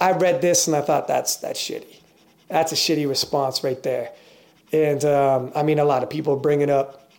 I 0.00 0.12
read 0.12 0.40
this 0.40 0.66
and 0.66 0.74
I 0.74 0.80
thought 0.80 1.06
that's 1.06 1.36
that's 1.36 1.60
shitty. 1.60 2.00
That's 2.48 2.72
a 2.72 2.76
shitty 2.76 3.06
response 3.06 3.62
right 3.62 3.82
there. 3.82 4.10
And 4.72 5.04
um, 5.04 5.52
I 5.54 5.62
mean, 5.62 5.78
a 5.78 5.84
lot 5.84 6.02
of 6.02 6.10
people 6.10 6.36
bring 6.36 6.60
it 6.60 6.70
up. 6.70 7.10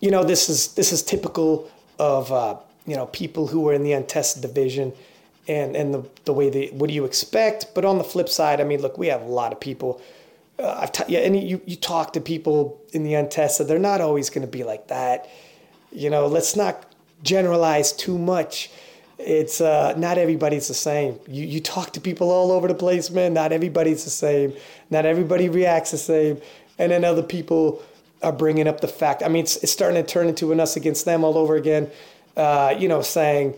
You 0.00 0.10
know, 0.10 0.22
this 0.22 0.48
is 0.48 0.74
this 0.74 0.92
is 0.92 1.02
typical 1.02 1.70
of 1.98 2.30
uh, 2.30 2.56
you 2.86 2.94
know 2.94 3.06
people 3.06 3.46
who 3.46 3.68
are 3.68 3.74
in 3.74 3.82
the 3.82 3.92
untested 3.92 4.42
division, 4.42 4.92
and 5.48 5.76
and 5.76 5.94
the 5.94 6.04
the 6.24 6.32
way 6.32 6.50
they 6.50 6.66
what 6.68 6.88
do 6.88 6.94
you 6.94 7.04
expect? 7.04 7.74
But 7.74 7.84
on 7.84 7.98
the 7.98 8.04
flip 8.04 8.28
side, 8.28 8.60
I 8.60 8.64
mean, 8.64 8.80
look, 8.82 8.98
we 8.98 9.08
have 9.08 9.22
a 9.22 9.28
lot 9.28 9.52
of 9.52 9.60
people. 9.60 10.00
Uh, 10.58 10.78
I've 10.82 10.92
t- 10.92 11.04
yeah, 11.08 11.20
and 11.20 11.36
you 11.36 11.60
you 11.66 11.76
talk 11.76 12.12
to 12.12 12.20
people 12.20 12.80
in 12.92 13.02
the 13.02 13.14
untested, 13.14 13.66
they're 13.66 13.78
not 13.78 14.00
always 14.00 14.30
going 14.30 14.46
to 14.46 14.50
be 14.50 14.62
like 14.62 14.88
that. 14.88 15.28
You 15.90 16.10
know, 16.10 16.26
let's 16.26 16.54
not 16.54 16.86
generalize 17.22 17.92
too 17.92 18.18
much. 18.18 18.70
It's 19.18 19.60
uh, 19.60 19.94
not 19.96 20.18
everybody's 20.18 20.68
the 20.68 20.74
same. 20.74 21.20
You 21.28 21.44
you 21.44 21.60
talk 21.60 21.92
to 21.92 22.00
people 22.00 22.30
all 22.30 22.50
over 22.50 22.66
the 22.68 22.74
place, 22.74 23.10
man. 23.10 23.32
Not 23.32 23.52
everybody's 23.52 24.04
the 24.04 24.10
same. 24.10 24.54
Not 24.90 25.06
everybody 25.06 25.48
reacts 25.48 25.92
the 25.92 25.98
same. 25.98 26.40
And 26.78 26.90
then 26.90 27.04
other 27.04 27.22
people 27.22 27.82
are 28.22 28.32
bringing 28.32 28.66
up 28.66 28.80
the 28.80 28.88
fact. 28.88 29.22
I 29.22 29.28
mean, 29.28 29.44
it's, 29.44 29.56
it's 29.58 29.70
starting 29.70 30.02
to 30.02 30.08
turn 30.08 30.28
into 30.28 30.50
an 30.50 30.58
us 30.58 30.76
against 30.76 31.04
them 31.04 31.22
all 31.22 31.38
over 31.38 31.54
again. 31.54 31.90
Uh, 32.36 32.74
you 32.76 32.88
know, 32.88 33.02
saying, 33.02 33.54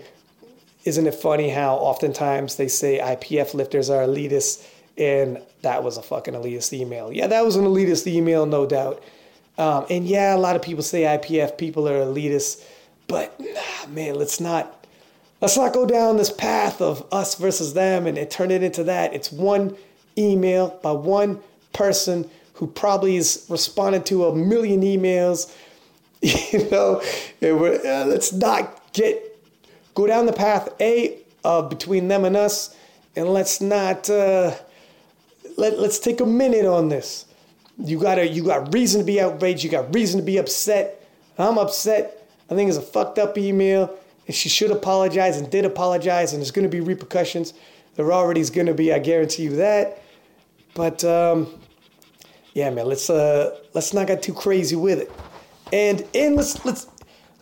isn't 0.84 1.06
it 1.06 1.14
funny 1.14 1.48
how 1.48 1.76
oftentimes 1.76 2.56
they 2.56 2.68
say 2.68 2.98
IPF 2.98 3.54
lifters 3.54 3.88
are 3.88 4.02
elitists? 4.06 4.66
And 4.98 5.42
that 5.62 5.82
was 5.82 5.96
a 5.96 6.02
fucking 6.02 6.34
elitist 6.34 6.72
email. 6.72 7.12
Yeah, 7.12 7.26
that 7.28 7.44
was 7.44 7.56
an 7.56 7.64
elitist 7.64 8.06
email, 8.06 8.44
no 8.44 8.66
doubt. 8.66 9.02
Um, 9.58 9.86
and 9.88 10.06
yeah, 10.06 10.34
a 10.34 10.38
lot 10.38 10.56
of 10.56 10.62
people 10.62 10.82
say 10.82 11.02
IPF 11.02 11.56
people 11.56 11.88
are 11.88 12.00
elitists, 12.00 12.62
but 13.08 13.38
nah, 13.40 13.86
man, 13.88 14.16
let's 14.16 14.38
not 14.40 14.75
let's 15.46 15.56
not 15.56 15.72
go 15.72 15.86
down 15.86 16.16
this 16.16 16.32
path 16.32 16.80
of 16.80 17.06
us 17.12 17.36
versus 17.36 17.72
them 17.72 18.08
and, 18.08 18.28
turn 18.28 18.50
it 18.50 18.64
into 18.64 18.82
that. 18.82 19.14
It's 19.14 19.30
one 19.30 19.76
email 20.18 20.76
by 20.82 20.90
one 20.90 21.40
person 21.72 22.28
who 22.54 22.66
probably 22.66 23.16
is 23.16 23.46
responded 23.48 24.04
to 24.06 24.26
a 24.26 24.34
million 24.34 24.82
emails. 24.82 25.54
You 26.22 26.68
know, 26.70 27.00
uh, 27.42 28.06
let's 28.08 28.32
not 28.32 28.92
get 28.92 29.22
go 29.94 30.08
down 30.08 30.26
the 30.26 30.32
path 30.32 30.68
a 30.80 31.18
of 31.44 31.70
between 31.70 32.08
them 32.08 32.24
and 32.24 32.36
us, 32.36 32.74
and 33.14 33.28
let's 33.28 33.60
not 33.60 34.10
uh, 34.10 34.52
let 35.56 35.78
let's 35.78 36.00
take 36.00 36.20
a 36.20 36.26
minute 36.26 36.64
on 36.64 36.88
this. 36.88 37.26
You 37.78 38.00
gotta 38.00 38.26
you 38.26 38.42
got 38.42 38.74
reason 38.74 39.02
to 39.02 39.04
be 39.04 39.20
outraged. 39.20 39.62
You 39.62 39.70
got 39.70 39.94
reason 39.94 40.18
to 40.18 40.26
be 40.26 40.38
upset. 40.38 41.06
I'm 41.38 41.58
upset. 41.58 42.26
I 42.50 42.56
think 42.56 42.68
it's 42.68 42.78
a 42.78 42.82
fucked 42.82 43.18
up 43.18 43.38
email, 43.38 43.96
and 44.26 44.34
she 44.34 44.48
should 44.48 44.70
apologize 44.70 45.36
and 45.38 45.50
did 45.50 45.64
apologize, 45.64 46.32
and 46.32 46.40
there's 46.40 46.50
gonna 46.50 46.68
be 46.68 46.80
repercussions. 46.80 47.54
There 47.94 48.12
already 48.12 48.40
is 48.40 48.50
gonna 48.50 48.74
be. 48.74 48.92
I 48.92 48.98
guarantee 48.98 49.44
you 49.44 49.56
that. 49.56 50.02
But 50.74 51.02
um, 51.04 51.48
yeah, 52.56 52.70
man, 52.70 52.86
let's 52.86 53.10
uh, 53.10 53.58
let's 53.74 53.92
not 53.92 54.06
get 54.06 54.22
too 54.22 54.32
crazy 54.32 54.76
with 54.76 54.98
it. 54.98 55.12
And 55.74 56.06
and 56.14 56.36
let's 56.36 56.64
let's 56.64 56.86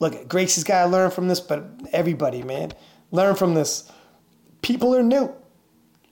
look. 0.01 0.29
Gracie's 0.29 0.65
got 0.65 0.85
to 0.85 0.91
learn 0.91 1.13
from 1.13 1.29
this, 1.29 1.39
but 1.39 1.65
everybody, 1.93 2.43
man, 2.43 2.73
learn 3.13 3.37
from 3.37 3.55
this. 3.55 3.91
People 4.61 4.95
are 4.97 5.05
new. 5.05 5.33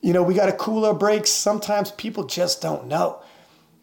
You 0.03 0.13
know, 0.13 0.23
we 0.23 0.35
got 0.35 0.47
to 0.47 0.53
cool 0.53 0.85
our 0.85 0.95
brakes. 0.95 1.31
Sometimes 1.31 1.91
people 1.91 2.25
just 2.25 2.63
don't 2.63 2.87
know. 2.87 3.21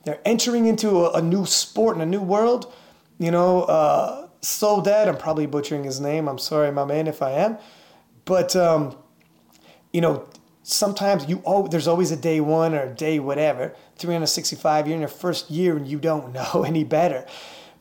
They're 0.05 0.21
entering 0.23 0.67
into 0.67 1.05
a, 1.05 1.17
a 1.17 1.21
new 1.21 1.45
sport 1.45 1.95
and 1.95 2.03
a 2.03 2.05
new 2.05 2.21
world. 2.21 2.73
You 3.17 3.31
know, 3.31 3.63
uh, 3.63 4.28
so 4.41 4.81
dead. 4.81 5.07
I'm 5.07 5.17
probably 5.17 5.45
butchering 5.45 5.83
his 5.83 5.99
name. 5.99 6.27
I'm 6.27 6.39
sorry, 6.39 6.71
my 6.71 6.85
man, 6.85 7.07
if 7.07 7.21
I 7.21 7.31
am. 7.31 7.57
But 8.25 8.55
um, 8.55 8.95
you 9.91 10.01
know, 10.01 10.27
sometimes 10.69 11.27
you 11.27 11.41
oh 11.45 11.67
there's 11.67 11.87
always 11.87 12.11
a 12.11 12.15
day 12.15 12.39
one 12.39 12.75
or 12.75 12.83
a 12.83 12.93
day 12.93 13.19
whatever 13.19 13.73
365 13.97 14.87
you're 14.87 14.93
in 14.93 14.99
your 14.99 15.09
first 15.09 15.49
year 15.49 15.75
and 15.75 15.87
you 15.87 15.99
don't 15.99 16.31
know 16.53 16.63
any 16.63 16.83
better 16.83 17.25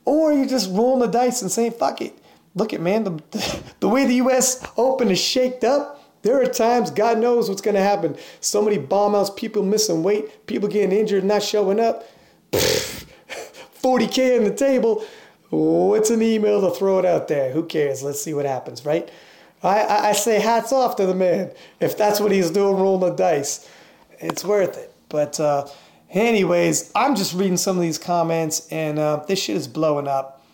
or 0.05 0.33
you're 0.33 0.47
just 0.47 0.71
rolling 0.71 1.01
the 1.01 1.07
dice 1.07 1.43
and 1.43 1.51
saying 1.51 1.73
fuck 1.73 2.01
it 2.01 2.19
look 2.55 2.73
at 2.73 2.81
man 2.81 3.05
the, 3.05 3.63
the 3.81 3.89
way 3.89 4.07
the 4.07 4.15
us 4.15 4.67
open 4.77 5.11
is 5.11 5.21
shaked 5.21 5.65
up 5.65 6.03
there 6.23 6.41
are 6.41 6.47
times 6.47 6.91
god 6.91 7.19
knows 7.19 7.49
what's 7.49 7.61
going 7.61 7.75
to 7.75 7.83
happen 7.83 8.17
so 8.41 8.63
many 8.63 8.79
bomb 8.79 9.15
outs 9.15 9.31
people 9.31 9.63
missing 9.63 10.03
weight 10.03 10.47
people 10.47 10.69
getting 10.69 10.97
injured 10.97 11.25
not 11.25 11.43
showing 11.43 11.79
up 11.79 12.09
40k 12.53 14.39
on 14.39 14.45
the 14.45 14.55
table 14.55 15.05
what's 15.51 16.11
an 16.11 16.23
email 16.23 16.61
to 16.61 16.71
throw 16.77 16.99
it 16.99 17.05
out 17.05 17.29
there 17.29 17.53
who 17.53 17.65
cares 17.65 18.03
let's 18.03 18.21
see 18.23 18.35
what 18.35 18.45
happens 18.45 18.85
right 18.85 19.11
I, 19.63 20.09
I 20.09 20.13
say 20.13 20.39
hats 20.39 20.73
off 20.73 20.97
to 20.97 21.07
the 21.07 21.15
man. 21.15 21.53
If 21.81 21.97
that's 21.99 22.21
what 22.21 22.31
he's 22.31 22.51
doing, 22.51 22.77
rolling 22.77 23.11
the 23.11 23.17
dice, 23.17 23.69
it's 24.19 24.45
worth 24.45 24.77
it. 24.79 24.93
But 25.09 25.41
uh, 25.41 25.67
anyways, 26.11 26.93
I'm 26.95 27.17
just 27.17 27.35
reading 27.35 27.57
some 27.57 27.77
of 27.77 27.83
these 27.83 27.99
comments, 27.99 28.69
and 28.71 28.99
uh, 28.99 29.25
this 29.27 29.41
shit 29.41 29.57
is 29.57 29.67
blowing 29.67 30.07
up. 30.07 30.45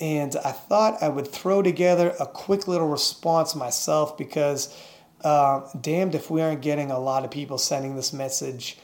And 0.00 0.34
I 0.44 0.52
thought 0.52 1.02
I 1.02 1.08
would 1.08 1.28
throw 1.28 1.62
together 1.62 2.14
a 2.18 2.26
quick 2.26 2.66
little 2.66 2.88
response 2.88 3.54
myself 3.54 4.18
because 4.18 4.76
uh, 5.22 5.60
damned 5.80 6.14
if 6.14 6.30
we 6.30 6.40
aren't 6.42 6.60
getting 6.60 6.90
a 6.90 6.98
lot 6.98 7.24
of 7.24 7.30
people 7.30 7.56
sending 7.56 7.94
this 7.94 8.12
message 8.12 8.78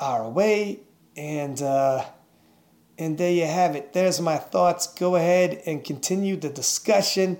our 0.00 0.28
way. 0.28 0.80
And 1.16 1.60
uh, 1.62 2.04
and 2.98 3.18
there 3.18 3.32
you 3.32 3.46
have 3.46 3.74
it. 3.74 3.92
There's 3.92 4.20
my 4.20 4.36
thoughts. 4.36 4.86
Go 4.86 5.16
ahead 5.16 5.62
and 5.66 5.84
continue 5.84 6.36
the 6.36 6.48
discussion. 6.48 7.38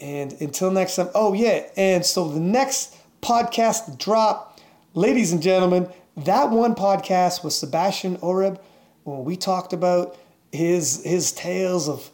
And 0.00 0.32
until 0.40 0.70
next 0.70 0.96
time, 0.96 1.08
oh 1.14 1.32
yeah, 1.32 1.66
and 1.76 2.04
so 2.06 2.28
the 2.28 2.40
next 2.40 2.96
podcast 3.20 3.98
drop, 3.98 4.60
ladies 4.94 5.32
and 5.32 5.42
gentlemen, 5.42 5.88
that 6.16 6.50
one 6.50 6.74
podcast 6.74 7.42
was 7.42 7.56
Sebastian 7.56 8.16
Oreb 8.20 8.60
when 9.02 9.24
we 9.24 9.36
talked 9.36 9.72
about 9.72 10.16
his 10.52 11.02
his 11.04 11.32
tales 11.32 11.88
of 11.88 12.10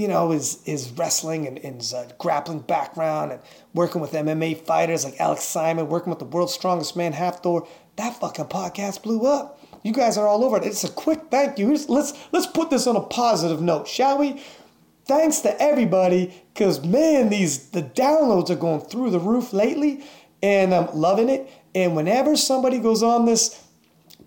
you 0.00 0.08
know, 0.08 0.30
his, 0.30 0.62
his 0.64 0.90
wrestling 0.92 1.46
and, 1.46 1.58
and 1.58 1.76
his 1.76 1.92
uh, 1.92 2.08
grappling 2.16 2.60
background 2.60 3.32
and 3.32 3.40
working 3.74 4.00
with 4.00 4.12
MMA 4.12 4.64
fighters 4.64 5.04
like 5.04 5.20
Alex 5.20 5.42
Simon, 5.42 5.90
working 5.90 6.08
with 6.08 6.18
the 6.18 6.24
world's 6.24 6.54
strongest 6.54 6.96
man, 6.96 7.12
Hafthor, 7.12 7.68
that 7.96 8.18
fucking 8.18 8.46
podcast 8.46 9.02
blew 9.02 9.26
up. 9.26 9.59
You 9.82 9.92
guys 9.92 10.18
are 10.18 10.26
all 10.26 10.44
over 10.44 10.58
it. 10.58 10.64
It's 10.64 10.84
a 10.84 10.90
quick 10.90 11.22
thank 11.30 11.58
you. 11.58 11.74
Let's 11.88 12.12
let's 12.32 12.46
put 12.46 12.70
this 12.70 12.86
on 12.86 12.96
a 12.96 13.00
positive 13.00 13.62
note, 13.62 13.88
shall 13.88 14.18
we? 14.18 14.42
Thanks 15.06 15.40
to 15.40 15.60
everybody, 15.60 16.32
because 16.52 16.84
man, 16.84 17.30
these 17.30 17.70
the 17.70 17.82
downloads 17.82 18.50
are 18.50 18.56
going 18.56 18.80
through 18.80 19.10
the 19.10 19.18
roof 19.18 19.52
lately, 19.52 20.04
and 20.42 20.74
I'm 20.74 20.94
loving 20.94 21.28
it. 21.28 21.50
And 21.74 21.96
whenever 21.96 22.36
somebody 22.36 22.78
goes 22.78 23.02
on 23.02 23.24
this 23.24 23.62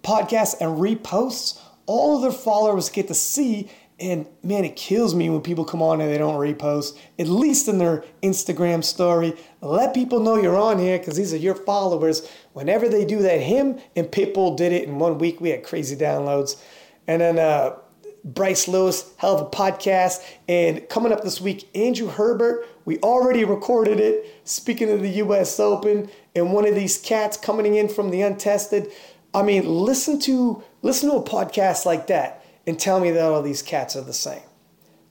podcast 0.02 0.60
and 0.60 0.80
reposts, 0.80 1.60
all 1.86 2.16
of 2.16 2.22
their 2.22 2.32
followers 2.32 2.89
get 2.89 3.08
to 3.10 3.13
see. 3.13 3.70
And 4.00 4.26
man, 4.42 4.66
it 4.66 4.76
kills 4.76 5.13
me 5.13 5.30
when 5.30 5.42
people 5.42 5.63
come 5.63 5.82
on 5.82 6.02
and 6.02 6.12
they 6.12 6.18
don't 6.18 6.36
repost, 6.36 6.98
at 7.20 7.28
least 7.28 7.68
in 7.68 7.78
their 7.78 8.04
Instagram 8.22 8.84
story. 8.84 9.34
Let 9.62 9.94
people 9.94 10.20
know 10.20 10.36
you're 10.36 10.58
on 10.58 10.80
here 10.80 10.98
because 10.98 11.16
these 11.16 11.34
are 11.34 11.38
your 11.38 11.56
followers. 11.56 12.28
Whenever 12.54 12.88
they 12.88 13.06
do 13.06 13.22
that, 13.24 13.42
him 13.42 13.80
and 13.96 14.08
Pitbull 14.08 14.56
did 14.56 14.72
it 14.72 14.88
in 14.88 15.00
one 15.00 15.18
week. 15.18 15.42
We 15.42 15.50
had 15.50 15.63
crazy 15.63 15.96
downloads. 15.96 16.62
And 17.08 17.22
then 17.22 17.39
uh, 17.39 17.76
Bryce 18.24 18.68
Lewis, 18.68 19.12
hell 19.18 19.36
of 19.36 19.48
a 19.48 19.50
podcast. 19.50 20.24
And 20.48 20.88
coming 20.88 21.12
up 21.12 21.24
this 21.24 21.42
week, 21.42 21.68
Andrew 21.76 22.08
Herbert. 22.08 22.68
We 22.86 23.00
already 23.00 23.44
recorded 23.44 24.00
it. 24.00 24.42
Speaking 24.44 24.89
of 24.92 25.02
the 25.02 25.10
U.S. 25.10 25.60
Open, 25.60 26.10
and 26.36 26.54
one 26.54 26.68
of 26.68 26.76
these 26.76 26.98
cats 26.98 27.38
coming 27.38 27.76
in 27.76 27.89
from 27.89 28.12
the 28.12 28.22
untested. 28.22 28.92
I 29.34 29.42
mean, 29.42 29.68
listen 29.68 30.20
to 30.22 30.63
listen 30.82 31.10
to 31.10 31.16
a 31.16 31.24
podcast 31.24 31.86
like 31.86 32.08
that 32.08 32.46
and 32.68 32.80
tell 32.80 33.00
me 33.00 33.12
that 33.12 33.24
all 33.24 33.42
these 33.42 33.62
cats 33.62 33.96
are 33.96 34.02
the 34.02 34.13
same. 34.13 34.42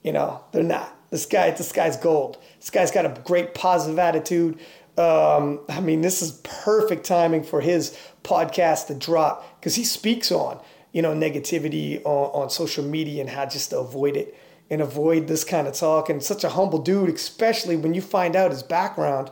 You 0.01 0.13
know, 0.13 0.43
they're 0.51 0.63
not. 0.63 0.95
This 1.09 1.25
guy, 1.25 1.51
this 1.51 1.71
guy's 1.71 1.97
gold. 1.97 2.37
This 2.59 2.69
guy's 2.69 2.91
got 2.91 3.05
a 3.05 3.21
great 3.23 3.53
positive 3.53 3.99
attitude. 3.99 4.59
Um, 4.97 5.61
I 5.69 5.79
mean, 5.81 6.01
this 6.01 6.21
is 6.21 6.39
perfect 6.43 7.05
timing 7.05 7.43
for 7.43 7.61
his 7.61 7.97
podcast 8.23 8.87
to 8.87 8.95
drop 8.95 9.59
because 9.59 9.75
he 9.75 9.83
speaks 9.83 10.31
on 10.31 10.59
you 10.91 11.01
know 11.01 11.13
negativity 11.13 11.99
on, 12.05 12.43
on 12.43 12.49
social 12.49 12.83
media 12.83 13.21
and 13.21 13.29
how 13.29 13.45
just 13.45 13.71
to 13.71 13.79
avoid 13.79 14.15
it 14.15 14.37
and 14.69 14.81
avoid 14.81 15.27
this 15.27 15.43
kind 15.43 15.67
of 15.67 15.73
talk. 15.73 16.09
And 16.09 16.21
such 16.21 16.43
a 16.43 16.49
humble 16.49 16.79
dude, 16.79 17.09
especially 17.09 17.75
when 17.75 17.93
you 17.93 18.01
find 18.01 18.35
out 18.35 18.51
his 18.51 18.63
background 18.63 19.31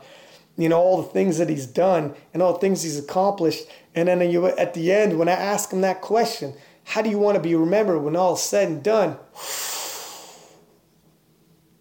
you 0.57 0.69
know, 0.69 0.79
all 0.79 1.01
the 1.01 1.09
things 1.09 1.37
that 1.37 1.49
he's 1.49 1.65
done 1.65 2.13
and 2.33 2.43
all 2.43 2.53
the 2.53 2.59
things 2.59 2.83
he's 2.83 2.99
accomplished. 2.99 3.63
And 3.95 4.07
then 4.07 4.29
you, 4.29 4.45
at 4.47 4.73
the 4.73 4.91
end, 4.91 5.17
when 5.17 5.27
I 5.27 5.33
ask 5.33 5.71
him 5.71 5.81
that 5.81 6.01
question, 6.01 6.53
how 6.83 7.01
do 7.01 7.09
you 7.09 7.17
want 7.17 7.35
to 7.35 7.41
be 7.41 7.55
remembered 7.55 7.99
when 7.99 8.15
all 8.15 8.35
is 8.35 8.41
said 8.41 8.67
and 8.67 8.83
done? 8.83 9.17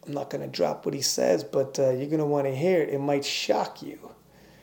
I'm 0.07 0.15
not 0.15 0.31
going 0.31 0.43
to 0.43 0.49
drop 0.49 0.85
what 0.85 0.95
he 0.95 1.03
says, 1.03 1.45
but 1.45 1.79
uh, 1.79 1.91
you're 1.91 2.09
going 2.09 2.19
to 2.19 2.27
want 2.27 2.47
to 2.47 2.55
hear 2.55 2.83
it. 2.83 2.91
It 2.91 3.01
might 3.01 3.25
shock 3.25 3.83
you. 3.83 4.11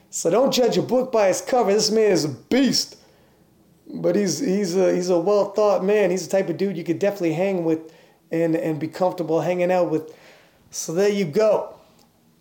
So 0.10 0.30
don't 0.30 0.52
judge 0.52 0.78
a 0.78 0.82
book 0.82 1.12
by 1.12 1.28
its 1.28 1.41
cover. 1.41 1.71
This 1.71 1.91
man 1.91 2.12
is 2.12 2.26
a 2.26 2.30
beast. 2.30 2.97
But 3.89 4.15
he's, 4.15 4.39
he's 4.39 4.76
a, 4.76 4.93
he's 4.93 5.10
a 5.10 5.19
well 5.19 5.52
thought 5.52 5.84
man. 5.84 6.12
He's 6.12 6.28
the 6.28 6.38
type 6.38 6.50
of 6.50 6.58
dude 6.58 6.78
you 6.78 6.84
could 6.84 7.00
definitely 7.00 7.34
hang 7.34 7.63
with 7.63 7.93
and, 8.32 8.56
and 8.56 8.80
be 8.80 8.88
comfortable 8.88 9.41
hanging 9.41 9.71
out 9.71 9.89
with. 9.89 10.13
So 10.71 10.93
there 10.93 11.10
you 11.10 11.26
go. 11.26 11.76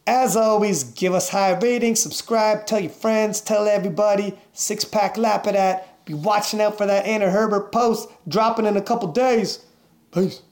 As 0.07 0.37
always, 0.37 0.85
give 0.85 1.15
us 1.15 1.29
high 1.29 1.53
ratings, 1.53 2.01
subscribe, 2.01 2.67
tell 2.67 2.79
your 2.79 2.91
friends, 2.91 3.41
tell 3.41 3.67
everybody. 3.67 4.39
Six 4.53 4.85
pack 4.85 5.17
lap 5.17 5.47
of 5.47 5.55
that. 5.55 6.05
Be 6.05 6.15
watching 6.15 6.61
out 6.61 6.79
for 6.79 6.87
that 6.87 7.05
Anna 7.05 7.29
Herbert 7.29 7.73
post 7.73 8.09
dropping 8.29 8.67
in 8.67 8.77
a 8.77 8.83
couple 8.83 9.09
days. 9.09 9.65
Peace. 10.13 10.43